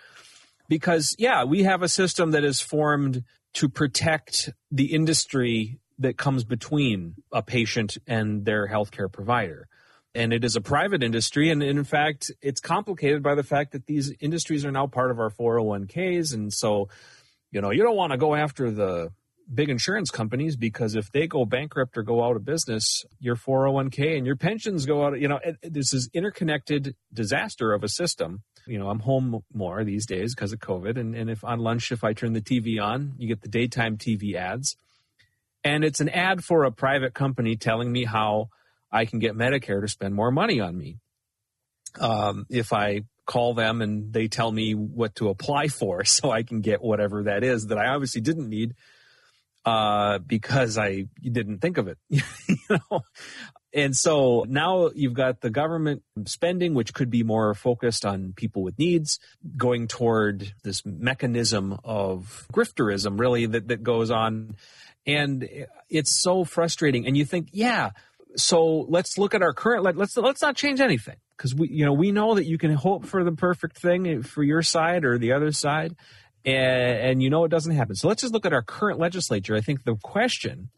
Because, 0.67 1.15
yeah, 1.19 1.43
we 1.43 1.63
have 1.63 1.83
a 1.83 1.89
system 1.89 2.31
that 2.31 2.43
is 2.43 2.61
formed 2.61 3.23
to 3.53 3.69
protect 3.69 4.49
the 4.71 4.93
industry 4.93 5.79
that 5.99 6.17
comes 6.17 6.43
between 6.43 7.15
a 7.31 7.43
patient 7.43 7.97
and 8.07 8.45
their 8.45 8.67
healthcare 8.67 9.11
provider 9.11 9.67
and 10.15 10.33
it 10.33 10.43
is 10.43 10.55
a 10.55 10.61
private 10.61 11.03
industry. 11.03 11.49
And 11.49 11.61
in 11.61 11.83
fact 11.83 12.31
it's 12.41 12.59
complicated 12.59 13.23
by 13.23 13.35
the 13.35 13.43
fact 13.43 13.71
that 13.73 13.85
these 13.85 14.13
industries 14.19 14.65
are 14.65 14.71
now 14.71 14.87
part 14.87 15.11
of 15.11 15.19
our 15.19 15.29
401ks 15.29 16.33
and 16.33 16.51
so 16.53 16.89
you 17.51 17.61
know 17.61 17.71
you 17.71 17.83
don't 17.83 17.95
want 17.95 18.11
to 18.11 18.17
go 18.17 18.35
after 18.35 18.71
the 18.71 19.11
big 19.51 19.69
insurance 19.69 20.11
companies 20.11 20.55
because 20.55 20.95
if 20.95 21.11
they 21.11 21.25
go 21.25 21.43
bankrupt 21.43 21.97
or 21.97 22.03
go 22.03 22.23
out 22.23 22.35
of 22.35 22.45
business 22.45 23.03
your 23.19 23.35
401k 23.35 24.15
and 24.17 24.25
your 24.25 24.35
pensions 24.35 24.85
go 24.85 25.05
out 25.05 25.19
you 25.19 25.27
know 25.27 25.39
this 25.63 25.93
is 25.93 26.09
interconnected 26.13 26.95
disaster 27.13 27.73
of 27.73 27.83
a 27.83 27.89
system. 27.89 28.43
You 28.67 28.77
know 28.77 28.89
i'm 28.89 28.99
home 28.99 29.43
more 29.53 29.83
these 29.83 30.05
days 30.05 30.35
because 30.35 30.53
of 30.53 30.59
covid. 30.59 30.99
And, 30.99 31.15
and 31.15 31.29
if 31.29 31.43
on 31.43 31.59
lunch 31.59 31.91
if 31.91 32.03
i 32.03 32.13
turn 32.13 32.33
the 32.33 32.41
tv 32.41 32.81
on 32.81 33.13
you 33.17 33.27
get 33.27 33.41
the 33.41 33.49
daytime 33.49 33.97
tv 33.97 34.35
ads. 34.35 34.75
And 35.61 35.83
it's 35.83 35.99
an 35.99 36.07
ad 36.09 36.43
for 36.43 36.63
a 36.63 36.71
private 36.71 37.13
company 37.13 37.57
telling 37.57 37.91
me 37.91 38.05
how 38.05 38.49
I 38.91 39.05
can 39.05 39.19
get 39.19 39.35
Medicare 39.35 39.81
to 39.81 39.87
spend 39.87 40.15
more 40.15 40.31
money 40.31 40.59
on 40.59 40.77
me. 40.77 40.97
Um, 41.99 42.45
if 42.49 42.71
I 42.71 43.01
call 43.25 43.53
them 43.53 43.81
and 43.81 44.11
they 44.11 44.27
tell 44.27 44.51
me 44.51 44.73
what 44.73 45.15
to 45.15 45.29
apply 45.29 45.67
for 45.67 46.03
so 46.05 46.31
I 46.31 46.43
can 46.43 46.61
get 46.61 46.81
whatever 46.81 47.23
that 47.23 47.43
is 47.43 47.67
that 47.67 47.77
I 47.77 47.87
obviously 47.87 48.21
didn't 48.21 48.49
need 48.49 48.73
uh, 49.65 50.19
because 50.19 50.77
I 50.77 51.05
didn't 51.21 51.59
think 51.59 51.77
of 51.77 51.87
it. 51.87 51.97
you 52.09 52.21
know? 52.69 53.01
And 53.71 53.95
so 53.95 54.45
now 54.47 54.89
you've 54.95 55.13
got 55.13 55.41
the 55.41 55.51
government 55.51 56.01
spending, 56.25 56.73
which 56.73 56.93
could 56.93 57.11
be 57.11 57.21
more 57.21 57.53
focused 57.53 58.03
on 58.03 58.33
people 58.35 58.63
with 58.63 58.79
needs, 58.79 59.19
going 59.57 59.87
toward 59.87 60.53
this 60.63 60.83
mechanism 60.85 61.77
of 61.83 62.47
grifterism, 62.51 63.19
really, 63.19 63.45
that, 63.45 63.67
that 63.67 63.83
goes 63.83 64.09
on. 64.09 64.55
And 65.05 65.47
it's 65.87 66.11
so 66.11 66.45
frustrating. 66.45 67.05
And 67.05 67.15
you 67.15 67.25
think, 67.25 67.49
yeah, 67.51 67.91
so 68.35 68.85
let's 68.89 69.17
look 69.17 69.33
at 69.33 69.41
our 69.41 69.53
current. 69.53 69.83
Let, 69.83 69.97
let's 69.97 70.15
let's 70.17 70.41
not 70.41 70.55
change 70.55 70.81
anything 70.81 71.17
because 71.37 71.55
we 71.55 71.69
you 71.69 71.85
know 71.85 71.93
we 71.93 72.11
know 72.11 72.35
that 72.35 72.45
you 72.45 72.57
can 72.57 72.73
hope 72.73 73.05
for 73.05 73.23
the 73.23 73.31
perfect 73.31 73.79
thing 73.79 74.21
for 74.23 74.43
your 74.43 74.61
side 74.61 75.05
or 75.05 75.17
the 75.17 75.33
other 75.33 75.51
side, 75.51 75.95
and, 76.45 76.97
and 76.97 77.23
you 77.23 77.29
know 77.29 77.43
it 77.45 77.49
doesn't 77.49 77.75
happen. 77.75 77.95
So 77.95 78.07
let's 78.07 78.21
just 78.21 78.33
look 78.33 78.45
at 78.45 78.53
our 78.53 78.61
current 78.61 78.99
legislature. 78.99 79.55
I 79.55 79.61
think 79.61 79.83
the 79.83 79.95
question 79.95 80.69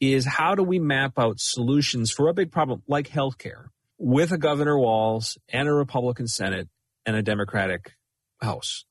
is 0.00 0.24
how 0.24 0.54
do 0.54 0.62
we 0.62 0.78
map 0.78 1.18
out 1.18 1.40
solutions 1.40 2.10
for 2.10 2.28
a 2.28 2.34
big 2.34 2.52
problem 2.52 2.82
like 2.86 3.08
healthcare 3.08 3.66
with 3.98 4.32
a 4.32 4.38
Governor 4.38 4.78
Walz 4.78 5.36
and 5.48 5.68
a 5.68 5.72
Republican 5.72 6.28
Senate 6.28 6.68
and 7.04 7.16
a 7.16 7.22
Democratic 7.22 7.94
House? 8.40 8.84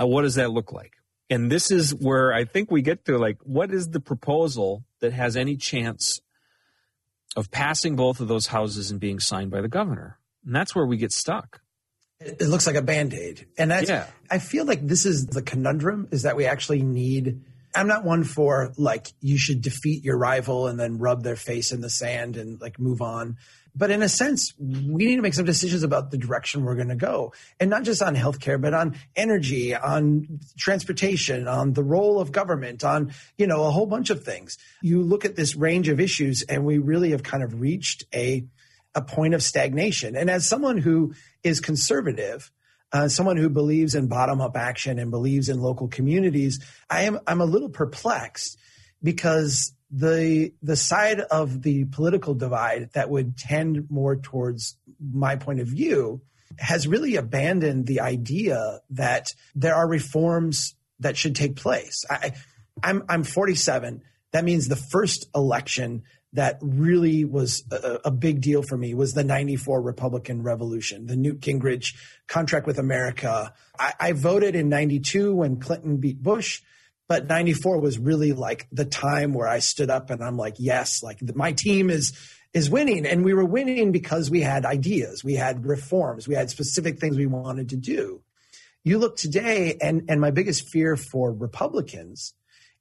Uh, 0.00 0.06
what 0.06 0.22
does 0.22 0.34
that 0.34 0.50
look 0.50 0.72
like? 0.72 0.92
And 1.30 1.50
this 1.50 1.70
is 1.70 1.94
where 1.94 2.32
I 2.32 2.44
think 2.44 2.70
we 2.70 2.82
get 2.82 3.06
to 3.06 3.18
like, 3.18 3.38
what 3.42 3.72
is 3.72 3.88
the 3.88 4.00
proposal 4.00 4.84
that 5.00 5.12
has 5.12 5.36
any 5.36 5.56
chance 5.56 6.20
of 7.34 7.50
passing 7.50 7.96
both 7.96 8.20
of 8.20 8.28
those 8.28 8.46
houses 8.46 8.90
and 8.90 9.00
being 9.00 9.20
signed 9.20 9.50
by 9.50 9.60
the 9.60 9.68
governor. 9.68 10.18
And 10.44 10.54
that's 10.54 10.74
where 10.74 10.86
we 10.86 10.96
get 10.96 11.12
stuck. 11.12 11.60
It 12.20 12.48
looks 12.48 12.66
like 12.66 12.76
a 12.76 12.82
band 12.82 13.12
aid. 13.12 13.46
And 13.58 13.70
that's, 13.70 13.88
yeah. 13.88 14.06
I 14.30 14.38
feel 14.38 14.64
like 14.64 14.86
this 14.86 15.04
is 15.04 15.26
the 15.26 15.42
conundrum 15.42 16.08
is 16.12 16.22
that 16.22 16.36
we 16.36 16.46
actually 16.46 16.82
need. 16.82 17.42
I'm 17.74 17.88
not 17.88 18.04
one 18.04 18.24
for 18.24 18.72
like, 18.78 19.08
you 19.20 19.36
should 19.36 19.60
defeat 19.60 20.02
your 20.02 20.16
rival 20.16 20.66
and 20.66 20.80
then 20.80 20.98
rub 20.98 21.22
their 21.22 21.36
face 21.36 21.72
in 21.72 21.82
the 21.82 21.90
sand 21.90 22.38
and 22.38 22.58
like 22.58 22.78
move 22.78 23.02
on 23.02 23.36
but 23.76 23.90
in 23.90 24.02
a 24.02 24.08
sense, 24.08 24.54
we 24.58 25.04
need 25.04 25.16
to 25.16 25.22
make 25.22 25.34
some 25.34 25.44
decisions 25.44 25.82
about 25.82 26.10
the 26.10 26.16
direction 26.16 26.64
we're 26.64 26.76
going 26.76 26.88
to 26.88 26.96
go. 26.96 27.34
And 27.60 27.68
not 27.68 27.82
just 27.82 28.00
on 28.00 28.16
healthcare, 28.16 28.58
but 28.58 28.72
on 28.72 28.96
energy, 29.14 29.74
on 29.74 30.40
transportation, 30.56 31.46
on 31.46 31.74
the 31.74 31.84
role 31.84 32.18
of 32.18 32.32
government, 32.32 32.84
on, 32.84 33.12
you 33.36 33.46
know, 33.46 33.64
a 33.64 33.70
whole 33.70 33.84
bunch 33.84 34.08
of 34.08 34.24
things. 34.24 34.56
You 34.80 35.02
look 35.02 35.26
at 35.26 35.36
this 35.36 35.54
range 35.54 35.90
of 35.90 36.00
issues 36.00 36.40
and 36.42 36.64
we 36.64 36.78
really 36.78 37.10
have 37.10 37.22
kind 37.22 37.42
of 37.42 37.60
reached 37.60 38.04
a, 38.14 38.46
a 38.94 39.02
point 39.02 39.34
of 39.34 39.42
stagnation. 39.42 40.16
And 40.16 40.30
as 40.30 40.46
someone 40.46 40.78
who 40.78 41.12
is 41.42 41.60
conservative, 41.60 42.50
uh, 42.92 43.08
someone 43.08 43.36
who 43.36 43.50
believes 43.50 43.94
in 43.94 44.08
bottom 44.08 44.40
up 44.40 44.56
action 44.56 44.98
and 44.98 45.10
believes 45.10 45.50
in 45.50 45.60
local 45.60 45.88
communities, 45.88 46.64
I 46.88 47.02
am, 47.02 47.20
I'm 47.26 47.42
a 47.42 47.44
little 47.44 47.68
perplexed 47.68 48.56
because 49.02 49.72
the 49.90 50.52
the 50.62 50.76
side 50.76 51.20
of 51.20 51.62
the 51.62 51.84
political 51.86 52.34
divide 52.34 52.90
that 52.94 53.08
would 53.08 53.36
tend 53.36 53.90
more 53.90 54.16
towards 54.16 54.76
my 55.00 55.36
point 55.36 55.60
of 55.60 55.68
view 55.68 56.20
has 56.58 56.88
really 56.88 57.16
abandoned 57.16 57.86
the 57.86 58.00
idea 58.00 58.80
that 58.90 59.32
there 59.54 59.74
are 59.74 59.88
reforms 59.88 60.74
that 61.00 61.16
should 61.16 61.36
take 61.36 61.56
place. 61.56 62.04
I, 62.10 62.32
I'm 62.82 63.04
I'm 63.08 63.24
47. 63.24 64.02
That 64.32 64.44
means 64.44 64.68
the 64.68 64.76
first 64.76 65.26
election 65.34 66.02
that 66.32 66.58
really 66.60 67.24
was 67.24 67.64
a, 67.70 68.00
a, 68.06 68.10
big 68.10 68.42
deal 68.42 68.62
for 68.62 68.76
me 68.76 68.92
was 68.92 69.14
the 69.14 69.24
94 69.24 69.80
Republican 69.80 70.42
Revolution, 70.42 71.06
the 71.06 71.16
Newt 71.16 71.40
Gingrich 71.40 71.94
contract 72.26 72.66
with 72.66 72.78
America. 72.78 73.54
I, 73.78 73.94
I 73.98 74.12
voted 74.12 74.54
in 74.54 74.68
92 74.68 75.34
when 75.34 75.58
Clinton 75.58 75.96
beat 75.96 76.22
Bush. 76.22 76.60
But 77.08 77.28
94 77.28 77.80
was 77.80 77.98
really 77.98 78.32
like 78.32 78.66
the 78.72 78.84
time 78.84 79.32
where 79.32 79.46
I 79.46 79.60
stood 79.60 79.90
up 79.90 80.10
and 80.10 80.22
I'm 80.22 80.36
like, 80.36 80.56
yes, 80.58 81.02
like 81.02 81.18
my 81.34 81.52
team 81.52 81.90
is 81.90 82.12
is 82.52 82.70
winning 82.70 83.06
and 83.06 83.24
we 83.24 83.34
were 83.34 83.44
winning 83.44 83.92
because 83.92 84.30
we 84.30 84.40
had 84.40 84.64
ideas, 84.64 85.22
we 85.22 85.34
had 85.34 85.66
reforms, 85.66 86.26
we 86.26 86.34
had 86.34 86.50
specific 86.50 86.98
things 86.98 87.16
we 87.16 87.26
wanted 87.26 87.68
to 87.68 87.76
do. 87.76 88.22
You 88.82 88.98
look 88.98 89.16
today 89.16 89.76
and 89.80 90.04
and 90.08 90.20
my 90.20 90.30
biggest 90.30 90.68
fear 90.68 90.96
for 90.96 91.32
Republicans 91.32 92.34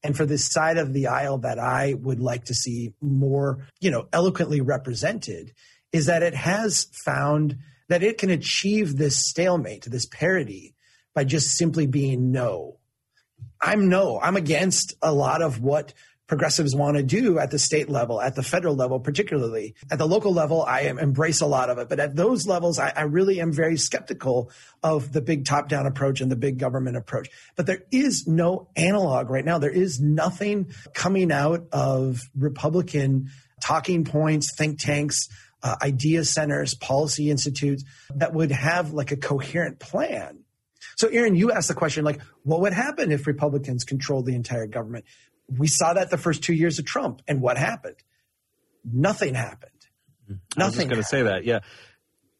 and 0.04 0.16
for 0.16 0.26
this 0.26 0.46
side 0.46 0.78
of 0.78 0.94
the 0.94 1.08
aisle 1.08 1.40
that 1.40 1.60
I 1.60 1.94
would 1.94 2.20
like 2.20 2.46
to 2.46 2.54
see 2.54 2.94
more, 3.02 3.68
you 3.80 3.92
know, 3.92 4.08
eloquently 4.14 4.62
represented 4.62 5.54
is 5.92 6.08
that 6.08 6.24
it 6.24 6.36
has 6.36 6.88
found 7.06 7.58
that 7.90 8.04
it 8.04 8.18
can 8.18 8.30
achieve 8.30 8.98
this 8.98 9.28
stalemate, 9.28 9.86
this 9.86 10.06
parity 10.06 10.76
by 11.14 11.24
just 11.24 11.56
simply 11.56 11.88
being 11.88 12.32
no 12.32 12.78
I'm 13.62 13.90
no, 13.90 14.20
I'm 14.22 14.36
against 14.36 14.96
a 15.02 15.14
lot 15.14 15.42
of 15.42 15.62
what 15.62 15.94
progressives 16.28 16.76
want 16.76 16.98
to 16.98 17.04
do 17.04 17.38
at 17.38 17.52
the 17.52 17.60
state 17.60 17.88
level, 17.88 18.20
at 18.20 18.36
the 18.36 18.42
federal 18.42 18.76
level, 18.76 19.00
particularly. 19.00 19.76
At 19.92 20.00
the 20.00 20.08
local 20.08 20.34
level, 20.34 20.64
I 20.64 20.82
embrace 20.82 21.42
a 21.42 21.46
lot 21.46 21.70
of 21.70 21.78
it. 21.78 21.88
But 21.88 22.00
at 22.00 22.16
those 22.16 22.48
levels, 22.48 22.80
I, 22.80 22.92
I 22.96 23.02
really 23.02 23.40
am 23.40 23.52
very 23.52 23.78
skeptical 23.78 24.50
of 24.82 25.12
the 25.12 25.22
big 25.22 25.46
top 25.46 25.70
down 25.70 25.86
approach 25.86 26.22
and 26.22 26.32
the 26.32 26.36
big 26.36 26.58
government 26.58 26.98
approach. 26.98 27.30
But 27.56 27.68
there 27.68 27.84
is 27.92 28.28
no 28.28 28.70
analog 28.76 29.30
right 29.30 29.46
now. 29.46 29.60
There 29.60 29.70
is 29.70 30.02
nothing 30.02 30.72
coming 30.94 31.32
out 31.32 31.68
of 31.72 32.22
Republican 32.36 33.30
talking 33.62 34.04
points, 34.04 34.56
think 34.56 34.80
tanks, 34.80 35.30
uh, 35.62 35.76
idea 35.82 36.24
centers, 36.24 36.74
policy 36.76 37.30
institutes 37.30 37.84
that 38.16 38.34
would 38.34 38.52
have 38.52 38.94
like 38.94 39.12
a 39.12 39.18
coherent 39.18 39.80
plan 39.80 40.45
so, 40.96 41.08
Aaron, 41.08 41.36
you 41.36 41.52
asked 41.52 41.68
the 41.68 41.74
question 41.74 42.06
like, 42.06 42.22
what 42.44 42.62
would 42.62 42.74
happen 42.74 43.12
if 43.12 43.28
Republicans 43.28 43.84
controlled 43.84 44.26
the 44.26 44.36
entire 44.36 44.68
government? 44.68 45.06
We 45.48 45.68
saw 45.68 45.94
that 45.94 46.10
the 46.10 46.18
first 46.18 46.44
two 46.44 46.54
years 46.54 46.80
of 46.80 46.86
Trump, 46.86 47.22
and 47.28 47.42
what 47.42 47.58
happened? 47.58 47.98
Nothing 48.84 49.36
happened. 49.36 49.72
Nothing. 50.28 50.42
I 50.58 50.66
was 50.66 50.76
just 50.76 50.90
going 50.90 51.02
to 51.02 51.04
say 51.04 51.24
that. 51.24 51.46
Yeah. 51.46 51.60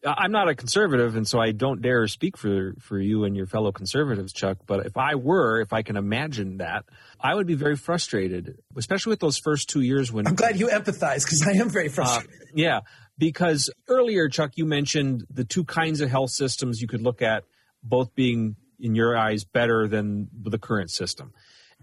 I'm 0.04 0.30
not 0.30 0.48
a 0.48 0.54
conservative, 0.54 1.16
and 1.16 1.26
so 1.26 1.40
I 1.40 1.50
don't 1.52 1.82
dare 1.82 2.06
speak 2.06 2.36
for 2.36 2.74
for 2.80 2.98
you 2.98 3.24
and 3.24 3.36
your 3.36 3.46
fellow 3.46 3.72
conservatives, 3.72 4.32
Chuck. 4.32 4.58
But 4.66 4.86
if 4.86 4.96
I 4.96 5.16
were, 5.16 5.60
if 5.60 5.72
I 5.72 5.82
can 5.82 5.96
imagine 5.96 6.58
that, 6.58 6.84
I 7.18 7.34
would 7.34 7.46
be 7.46 7.54
very 7.54 7.76
frustrated, 7.76 8.58
especially 8.76 9.10
with 9.10 9.20
those 9.20 9.38
first 9.38 9.68
two 9.68 9.80
years 9.80 10.12
when. 10.12 10.28
I'm 10.28 10.36
glad 10.36 10.60
you 10.60 10.68
empathize 10.68 11.24
because 11.24 11.44
I 11.46 11.52
am 11.52 11.70
very 11.70 11.88
uh, 11.88 11.92
frustrated. 11.92 12.40
Uh, 12.40 12.46
yeah, 12.54 12.80
because 13.18 13.70
earlier, 13.88 14.28
Chuck, 14.28 14.52
you 14.54 14.64
mentioned 14.64 15.26
the 15.28 15.44
two 15.44 15.64
kinds 15.64 16.00
of 16.00 16.08
health 16.08 16.30
systems 16.30 16.80
you 16.80 16.86
could 16.86 17.02
look 17.02 17.20
at, 17.20 17.44
both 17.88 18.14
being 18.14 18.56
in 18.78 18.94
your 18.94 19.16
eyes 19.16 19.44
better 19.44 19.88
than 19.88 20.28
the 20.42 20.58
current 20.58 20.90
system, 20.90 21.32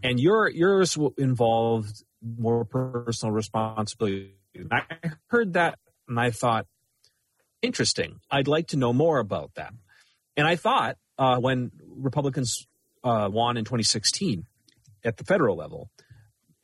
and 0.01 0.19
your 0.19 0.49
yours 0.49 0.97
involved 1.17 2.03
more 2.21 2.65
personal 2.65 3.33
responsibility. 3.33 4.35
I 4.71 4.83
heard 5.27 5.53
that 5.53 5.79
and 6.07 6.19
I 6.19 6.31
thought 6.31 6.67
interesting. 7.61 8.19
I'd 8.29 8.47
like 8.47 8.67
to 8.67 8.77
know 8.77 8.93
more 8.93 9.19
about 9.19 9.55
that. 9.55 9.73
And 10.37 10.47
I 10.47 10.55
thought 10.55 10.97
uh, 11.17 11.37
when 11.37 11.71
Republicans 11.87 12.67
uh, 13.03 13.29
won 13.31 13.57
in 13.57 13.65
2016 13.65 14.45
at 15.03 15.17
the 15.17 15.23
federal 15.23 15.55
level, 15.55 15.89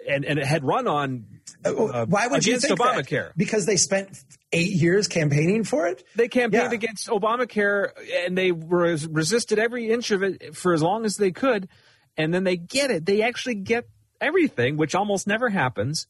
and, 0.10 0.26
and 0.26 0.40
it 0.40 0.46
had 0.46 0.64
run 0.64 0.88
on 0.88 1.26
uh, 1.66 1.74
uh 1.74 2.06
why 2.06 2.28
would 2.28 2.46
you 2.46 2.60
think 2.60 2.80
Obamacare 2.80 3.28
that? 3.28 3.38
because 3.38 3.66
they 3.66 3.78
spent 3.78 4.24
eight 4.52 4.72
years 4.72 5.08
campaigning 5.08 5.64
for 5.64 5.88
it. 5.88 6.04
They 6.16 6.28
campaigned 6.28 6.72
yeah. 6.72 6.76
against 6.76 7.08
Obamacare 7.08 7.92
and 8.26 8.38
they 8.38 8.52
res- 8.52 9.08
resisted 9.08 9.60
every 9.60 9.90
inch 9.90 10.12
of 10.12 10.24
it 10.24 10.56
for 10.56 10.74
as 10.74 10.82
long 10.82 11.06
as 11.06 11.18
they 11.18 11.32
could, 11.32 11.70
and 12.18 12.34
then 12.34 12.44
they 12.44 12.58
get 12.58 12.92
it. 12.92 13.06
They 13.06 13.22
actually 13.22 13.56
get 13.56 13.88
everything, 14.20 14.78
which 14.78 14.96
almost 14.96 15.28
never 15.28 15.50
happens. 15.50 16.08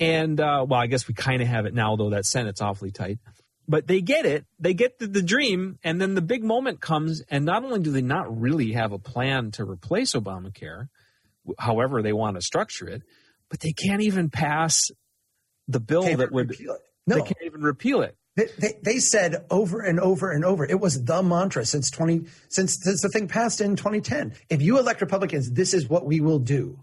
And 0.00 0.40
uh, 0.40 0.64
well, 0.68 0.80
I 0.80 0.86
guess 0.86 1.08
we 1.08 1.14
kind 1.14 1.42
of 1.42 1.48
have 1.48 1.66
it 1.66 1.74
now, 1.74 1.96
though 1.96 2.10
that 2.10 2.26
Senate's 2.26 2.60
awfully 2.60 2.90
tight 2.90 3.18
but 3.68 3.86
they 3.86 4.00
get 4.00 4.24
it. 4.24 4.46
They 4.58 4.72
get 4.72 4.98
the, 4.98 5.06
the, 5.06 5.22
dream, 5.22 5.78
and 5.84 6.00
then 6.00 6.14
the 6.14 6.22
big 6.22 6.42
moment 6.42 6.80
comes, 6.80 7.20
and 7.28 7.44
not 7.44 7.62
only 7.62 7.80
do 7.80 7.92
they 7.92 8.00
not 8.00 8.40
really 8.40 8.72
have 8.72 8.92
a 8.92 8.98
plan 8.98 9.50
to 9.52 9.64
replace 9.64 10.14
Obamacare, 10.14 10.88
however 11.58 12.02
they 12.02 12.14
want 12.14 12.36
to 12.36 12.42
structure 12.42 12.88
it, 12.88 13.02
but 13.50 13.60
they 13.60 13.72
can't 13.72 14.02
even 14.02 14.30
pass 14.30 14.90
the 15.66 15.80
bill 15.80 16.02
can't 16.02 16.18
that 16.18 16.32
would. 16.32 16.56
No. 17.06 17.16
They 17.16 17.22
can't 17.22 17.42
even 17.44 17.62
repeal 17.62 18.02
it. 18.02 18.16
They, 18.36 18.46
they, 18.58 18.74
they, 18.82 18.98
said 18.98 19.44
over 19.50 19.80
and 19.80 19.98
over 19.98 20.30
and 20.30 20.44
over. 20.44 20.64
It 20.64 20.78
was 20.78 21.02
the 21.02 21.22
mantra 21.22 21.64
since 21.64 21.90
twenty 21.90 22.26
since, 22.48 22.78
since 22.80 23.02
the 23.02 23.08
thing 23.08 23.26
passed 23.26 23.60
in 23.60 23.74
2010. 23.74 24.34
If 24.48 24.62
you 24.62 24.78
elect 24.78 25.00
Republicans, 25.00 25.50
this 25.50 25.74
is 25.74 25.88
what 25.88 26.06
we 26.06 26.20
will 26.20 26.38
do, 26.38 26.78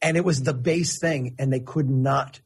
and 0.00 0.16
it 0.16 0.24
was 0.24 0.42
the 0.42 0.54
base 0.54 0.98
thing, 1.00 1.34
and 1.38 1.52
they 1.52 1.60
could 1.60 1.90
not 1.90 2.40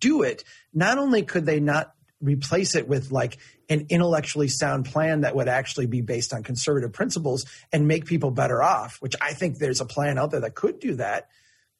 do 0.00 0.22
it. 0.22 0.42
Not 0.74 0.98
only 0.98 1.22
could 1.22 1.46
they 1.46 1.60
not 1.60 1.92
replace 2.20 2.74
it 2.74 2.88
with 2.88 3.12
like 3.12 3.38
an 3.68 3.86
intellectually 3.90 4.48
sound 4.48 4.86
plan 4.86 5.20
that 5.20 5.36
would 5.36 5.48
actually 5.48 5.86
be 5.86 6.00
based 6.00 6.32
on 6.32 6.42
conservative 6.42 6.92
principles 6.92 7.46
and 7.72 7.86
make 7.86 8.06
people 8.06 8.30
better 8.30 8.62
off, 8.62 8.96
which 9.00 9.14
I 9.20 9.34
think 9.34 9.58
there's 9.58 9.80
a 9.80 9.86
plan 9.86 10.18
out 10.18 10.30
there 10.30 10.40
that 10.40 10.54
could 10.54 10.80
do 10.80 10.96
that. 10.96 11.28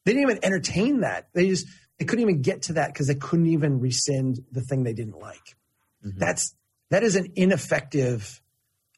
They 0.09 0.15
didn't 0.15 0.31
even 0.31 0.43
entertain 0.43 1.01
that. 1.01 1.27
They 1.35 1.49
just 1.49 1.67
they 1.99 2.05
couldn't 2.05 2.23
even 2.23 2.41
get 2.41 2.63
to 2.63 2.73
that 2.73 2.91
because 2.91 3.05
they 3.05 3.13
couldn't 3.13 3.45
even 3.45 3.79
rescind 3.79 4.39
the 4.51 4.61
thing 4.61 4.81
they 4.81 4.93
didn't 4.93 5.19
like. 5.19 5.55
Mm-hmm. 6.03 6.17
That's 6.17 6.55
that 6.89 7.03
is 7.03 7.15
an 7.15 7.33
ineffective 7.35 8.41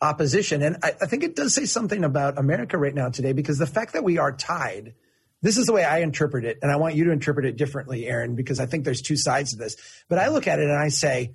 opposition. 0.01 0.61
And 0.61 0.77
I, 0.81 0.93
I 1.01 1.07
think 1.07 1.23
it 1.23 1.35
does 1.35 1.53
say 1.53 1.65
something 1.65 2.05
about 2.05 2.37
America 2.37 2.77
right 2.77 2.95
now 2.95 3.09
today 3.09 3.33
because 3.33 3.57
the 3.57 3.67
fact 3.67 3.91
that 3.93 4.05
we 4.05 4.19
are 4.19 4.31
tied– 4.31 4.95
this 5.41 5.57
is 5.57 5.65
the 5.65 5.73
way 5.73 5.83
I 5.83 5.99
interpret 5.99 6.45
it, 6.45 6.59
and 6.61 6.71
I 6.71 6.75
want 6.75 6.95
you 6.95 7.05
to 7.05 7.11
interpret 7.11 7.45
it 7.45 7.57
differently, 7.57 8.05
Aaron, 8.05 8.35
because 8.35 8.59
I 8.59 8.67
think 8.67 8.85
there's 8.85 9.01
two 9.01 9.17
sides 9.17 9.51
to 9.51 9.57
this. 9.57 9.75
But 10.07 10.19
I 10.19 10.29
look 10.29 10.47
at 10.47 10.59
it 10.59 10.69
and 10.69 10.79
I 10.79 10.89
say, 10.89 11.33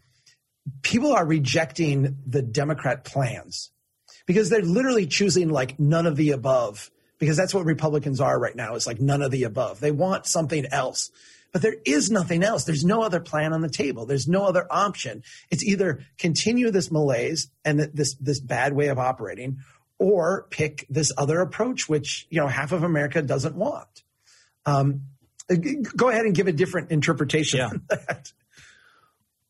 people 0.83 1.13
are 1.13 1.27
rejecting 1.27 2.17
the 2.25 2.41
Democrat 2.41 3.05
plans 3.05 3.73
because 4.25 4.49
they're 4.49 4.63
literally 4.63 5.07
choosing 5.07 5.49
like 5.49 5.81
none 5.81 6.07
of 6.07 6.17
the 6.17 6.31
above 6.31 6.91
because 7.19 7.37
that's 7.37 7.55
what 7.55 7.65
Republicans 7.65 8.21
are 8.21 8.39
right 8.39 8.55
now. 8.55 8.75
Is 8.75 8.87
like 8.87 9.01
none 9.01 9.23
of 9.23 9.31
the 9.31 9.45
above. 9.45 9.81
They 9.81 9.91
want 9.91 10.27
something 10.27 10.67
else. 10.67 11.11
But 11.53 11.63
there 11.63 11.77
is 11.87 12.11
nothing 12.11 12.43
else. 12.43 12.65
There's 12.65 12.85
no 12.85 13.03
other 13.03 13.21
plan 13.21 13.55
on 13.55 13.63
the 13.63 13.71
table. 13.71 14.05
There's 14.05 14.29
no 14.29 14.45
other 14.45 14.67
option. 14.69 15.23
It's 15.51 15.65
either 15.65 16.01
continue 16.19 16.71
this 16.71 16.91
malaise 16.91 17.49
and 17.65 17.81
this 17.81 18.15
this 18.17 18.41
bad 18.41 18.75
way 18.75 18.89
of 18.89 18.99
operating, 18.99 19.61
or 19.99 20.47
pick 20.51 20.87
this 20.91 21.13
other 21.17 21.41
approach, 21.41 21.89
which 21.89 22.27
you 22.31 22.41
know 22.41 22.47
half 22.47 22.73
of 22.73 22.83
America 22.83 23.23
doesn't 23.23 23.55
want. 23.55 24.03
Um, 24.67 25.03
go 25.97 26.09
ahead 26.09 26.27
and 26.27 26.35
give 26.35 26.49
a 26.49 26.53
different 26.53 26.91
interpretation. 26.91 27.87
Yeah. 27.91 28.19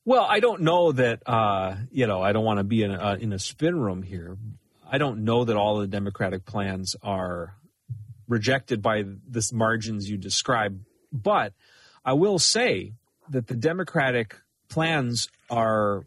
Well, 0.05 0.24
I 0.24 0.38
don't 0.38 0.61
know 0.61 0.92
that. 0.92 1.22
Uh, 1.26 1.74
you 1.90 2.07
know, 2.07 2.22
I 2.22 2.31
don't 2.33 2.44
want 2.44 2.59
to 2.59 2.64
be 2.64 2.83
in 2.83 2.92
a, 2.92 3.14
in 3.14 3.33
a 3.33 3.40
spin 3.40 3.76
room 3.76 4.02
here. 4.02 4.37
I 4.88 4.99
don't 4.99 5.25
know 5.25 5.44
that 5.44 5.57
all 5.57 5.79
the 5.79 5.87
Democratic 5.87 6.44
plans 6.44 6.94
are 7.03 7.57
rejected 8.29 8.83
by 8.83 9.05
this 9.29 9.53
margins 9.53 10.09
you 10.09 10.16
describe, 10.16 10.81
but 11.12 11.53
I 12.05 12.12
will 12.12 12.38
say 12.38 12.92
that 13.31 13.49
the 13.49 13.57
Democratic 13.57 14.37
plans 14.68 15.29
are 15.51 16.05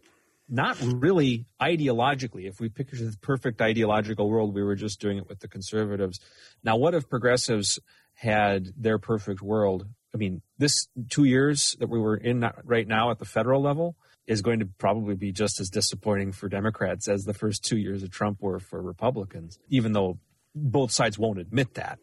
not 0.47 0.77
really 0.81 1.45
ideologically. 1.61 2.47
If 2.47 2.59
we 2.59 2.69
picture 2.69 2.95
the 2.97 3.17
perfect 3.21 3.61
ideological 3.61 4.29
world, 4.29 4.53
we 4.53 4.63
were 4.63 4.75
just 4.75 4.99
doing 4.99 5.17
it 5.17 5.27
with 5.27 5.39
the 5.39 5.47
conservatives. 5.47 6.19
Now, 6.63 6.77
what 6.77 6.95
if 6.95 7.09
progressives 7.09 7.79
had 8.13 8.69
their 8.75 8.97
perfect 8.97 9.41
world? 9.41 9.85
I 10.13 10.17
mean, 10.17 10.41
this 10.57 10.87
two 11.09 11.25
years 11.25 11.75
that 11.79 11.89
we 11.89 11.99
were 11.99 12.17
in 12.17 12.49
right 12.63 12.87
now 12.87 13.11
at 13.11 13.19
the 13.19 13.25
federal 13.25 13.61
level 13.61 13.95
is 14.29 14.43
going 14.43 14.59
to 14.59 14.69
probably 14.77 15.15
be 15.15 15.31
just 15.31 15.59
as 15.59 15.69
disappointing 15.69 16.31
for 16.31 16.47
Democrats 16.47 17.07
as 17.07 17.25
the 17.25 17.33
first 17.33 17.65
two 17.65 17.77
years 17.77 18.03
of 18.03 18.11
Trump 18.11 18.37
were 18.41 18.59
for 18.59 18.79
Republicans, 18.81 19.57
even 19.69 19.91
though 19.91 20.19
both 20.53 20.91
sides 20.91 21.17
won't 21.17 21.39
admit 21.39 21.73
that. 21.73 21.99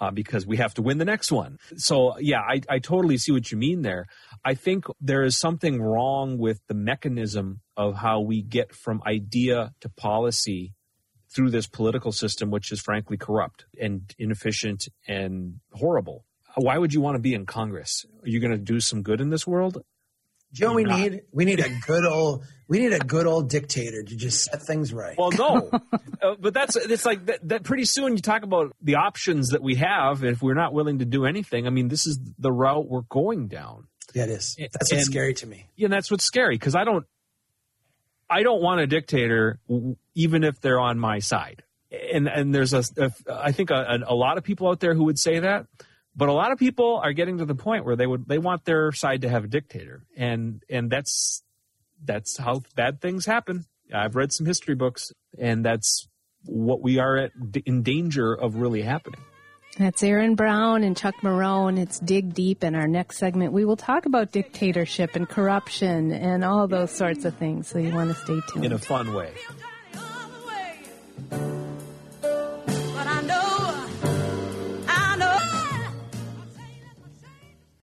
Uh, 0.00 0.12
because 0.12 0.46
we 0.46 0.58
have 0.58 0.72
to 0.72 0.80
win 0.80 0.98
the 0.98 1.04
next 1.04 1.32
one. 1.32 1.58
So, 1.76 2.16
yeah, 2.20 2.38
I, 2.38 2.60
I 2.68 2.78
totally 2.78 3.18
see 3.18 3.32
what 3.32 3.50
you 3.50 3.58
mean 3.58 3.82
there. 3.82 4.06
I 4.44 4.54
think 4.54 4.84
there 5.00 5.24
is 5.24 5.36
something 5.36 5.82
wrong 5.82 6.38
with 6.38 6.60
the 6.68 6.74
mechanism 6.74 7.62
of 7.76 7.96
how 7.96 8.20
we 8.20 8.40
get 8.40 8.72
from 8.72 9.02
idea 9.04 9.72
to 9.80 9.88
policy 9.88 10.72
through 11.34 11.50
this 11.50 11.66
political 11.66 12.12
system, 12.12 12.52
which 12.52 12.70
is 12.70 12.80
frankly 12.80 13.16
corrupt 13.16 13.64
and 13.80 14.14
inefficient 14.20 14.86
and 15.08 15.58
horrible. 15.72 16.24
Why 16.54 16.78
would 16.78 16.94
you 16.94 17.00
want 17.00 17.16
to 17.16 17.20
be 17.20 17.34
in 17.34 17.44
Congress? 17.44 18.06
Are 18.22 18.28
you 18.28 18.38
going 18.38 18.52
to 18.52 18.58
do 18.58 18.78
some 18.78 19.02
good 19.02 19.20
in 19.20 19.30
this 19.30 19.48
world? 19.48 19.82
Joe, 20.52 20.74
we 20.74 20.84
not. 20.84 20.98
need 20.98 21.22
we 21.32 21.44
need 21.44 21.60
a 21.60 21.68
good 21.86 22.06
old 22.06 22.44
we 22.68 22.78
need 22.78 22.92
a 22.92 22.98
good 22.98 23.26
old 23.26 23.48
dictator 23.48 24.02
to 24.02 24.16
just 24.16 24.44
set 24.44 24.62
things 24.62 24.92
right. 24.92 25.16
Well, 25.16 25.30
no, 25.30 25.70
uh, 26.22 26.34
but 26.38 26.54
that's 26.54 26.76
it's 26.76 27.04
like 27.04 27.26
that, 27.26 27.48
that, 27.48 27.62
Pretty 27.64 27.84
soon 27.84 28.12
you 28.12 28.22
talk 28.22 28.42
about 28.42 28.74
the 28.82 28.96
options 28.96 29.48
that 29.48 29.62
we 29.62 29.76
have, 29.76 30.24
if 30.24 30.42
we're 30.42 30.54
not 30.54 30.72
willing 30.72 30.98
to 31.00 31.04
do 31.04 31.24
anything. 31.24 31.66
I 31.66 31.70
mean, 31.70 31.88
this 31.88 32.06
is 32.06 32.18
the 32.38 32.52
route 32.52 32.88
we're 32.88 33.02
going 33.02 33.48
down. 33.48 33.88
Yeah, 34.14 34.24
it 34.24 34.30
is. 34.30 34.56
That's 34.58 34.92
what's 34.92 35.04
scary 35.04 35.34
to 35.34 35.46
me. 35.46 35.66
Yeah, 35.76 35.88
that's 35.88 36.10
what's 36.10 36.24
scary 36.24 36.56
because 36.56 36.74
I 36.74 36.84
don't, 36.84 37.04
I 38.28 38.42
don't 38.42 38.62
want 38.62 38.80
a 38.80 38.86
dictator, 38.86 39.58
even 40.14 40.44
if 40.44 40.60
they're 40.60 40.80
on 40.80 40.98
my 40.98 41.18
side. 41.18 41.62
And 42.12 42.28
and 42.28 42.54
there's 42.54 42.74
a, 42.74 42.84
a 42.98 43.10
I 43.30 43.52
think 43.52 43.70
a, 43.70 43.98
a 44.06 44.14
lot 44.14 44.36
of 44.36 44.44
people 44.44 44.68
out 44.68 44.80
there 44.80 44.94
who 44.94 45.04
would 45.04 45.18
say 45.18 45.38
that, 45.40 45.66
but 46.18 46.28
a 46.28 46.32
lot 46.32 46.50
of 46.50 46.58
people 46.58 47.00
are 47.02 47.12
getting 47.12 47.38
to 47.38 47.44
the 47.44 47.54
point 47.54 47.84
where 47.84 47.94
they 47.94 48.06
would 48.06 48.26
they 48.26 48.38
want 48.38 48.64
their 48.64 48.90
side 48.90 49.22
to 49.22 49.28
have 49.28 49.44
a 49.44 49.46
dictator, 49.46 50.02
and 50.16 50.62
and 50.68 50.90
that's 50.90 51.44
that's 52.04 52.36
how 52.36 52.62
bad 52.74 53.00
things 53.00 53.24
happen. 53.24 53.64
I've 53.94 54.16
read 54.16 54.32
some 54.32 54.44
history 54.44 54.74
books, 54.74 55.12
and 55.38 55.64
that's 55.64 56.08
what 56.44 56.82
we 56.82 56.98
are 56.98 57.16
at, 57.16 57.30
in 57.64 57.82
danger 57.84 58.34
of 58.34 58.56
really 58.56 58.82
happening. 58.82 59.20
That's 59.78 60.02
Aaron 60.02 60.34
Brown 60.34 60.82
and 60.82 60.96
Chuck 60.96 61.14
Marohn. 61.22 61.78
It's 61.78 62.00
Dig 62.00 62.34
Deep. 62.34 62.64
In 62.64 62.74
our 62.74 62.88
next 62.88 63.18
segment, 63.18 63.52
we 63.52 63.64
will 63.64 63.76
talk 63.76 64.06
about 64.06 64.32
dictatorship 64.32 65.14
and 65.14 65.28
corruption 65.28 66.10
and 66.10 66.44
all 66.44 66.66
those 66.66 66.90
sorts 66.90 67.24
of 67.24 67.36
things. 67.36 67.68
So 67.68 67.78
you 67.78 67.94
want 67.94 68.10
to 68.10 68.16
stay 68.16 68.40
tuned. 68.52 68.64
In 68.64 68.72
a 68.72 68.78
fun 68.78 69.14
way. 69.14 69.32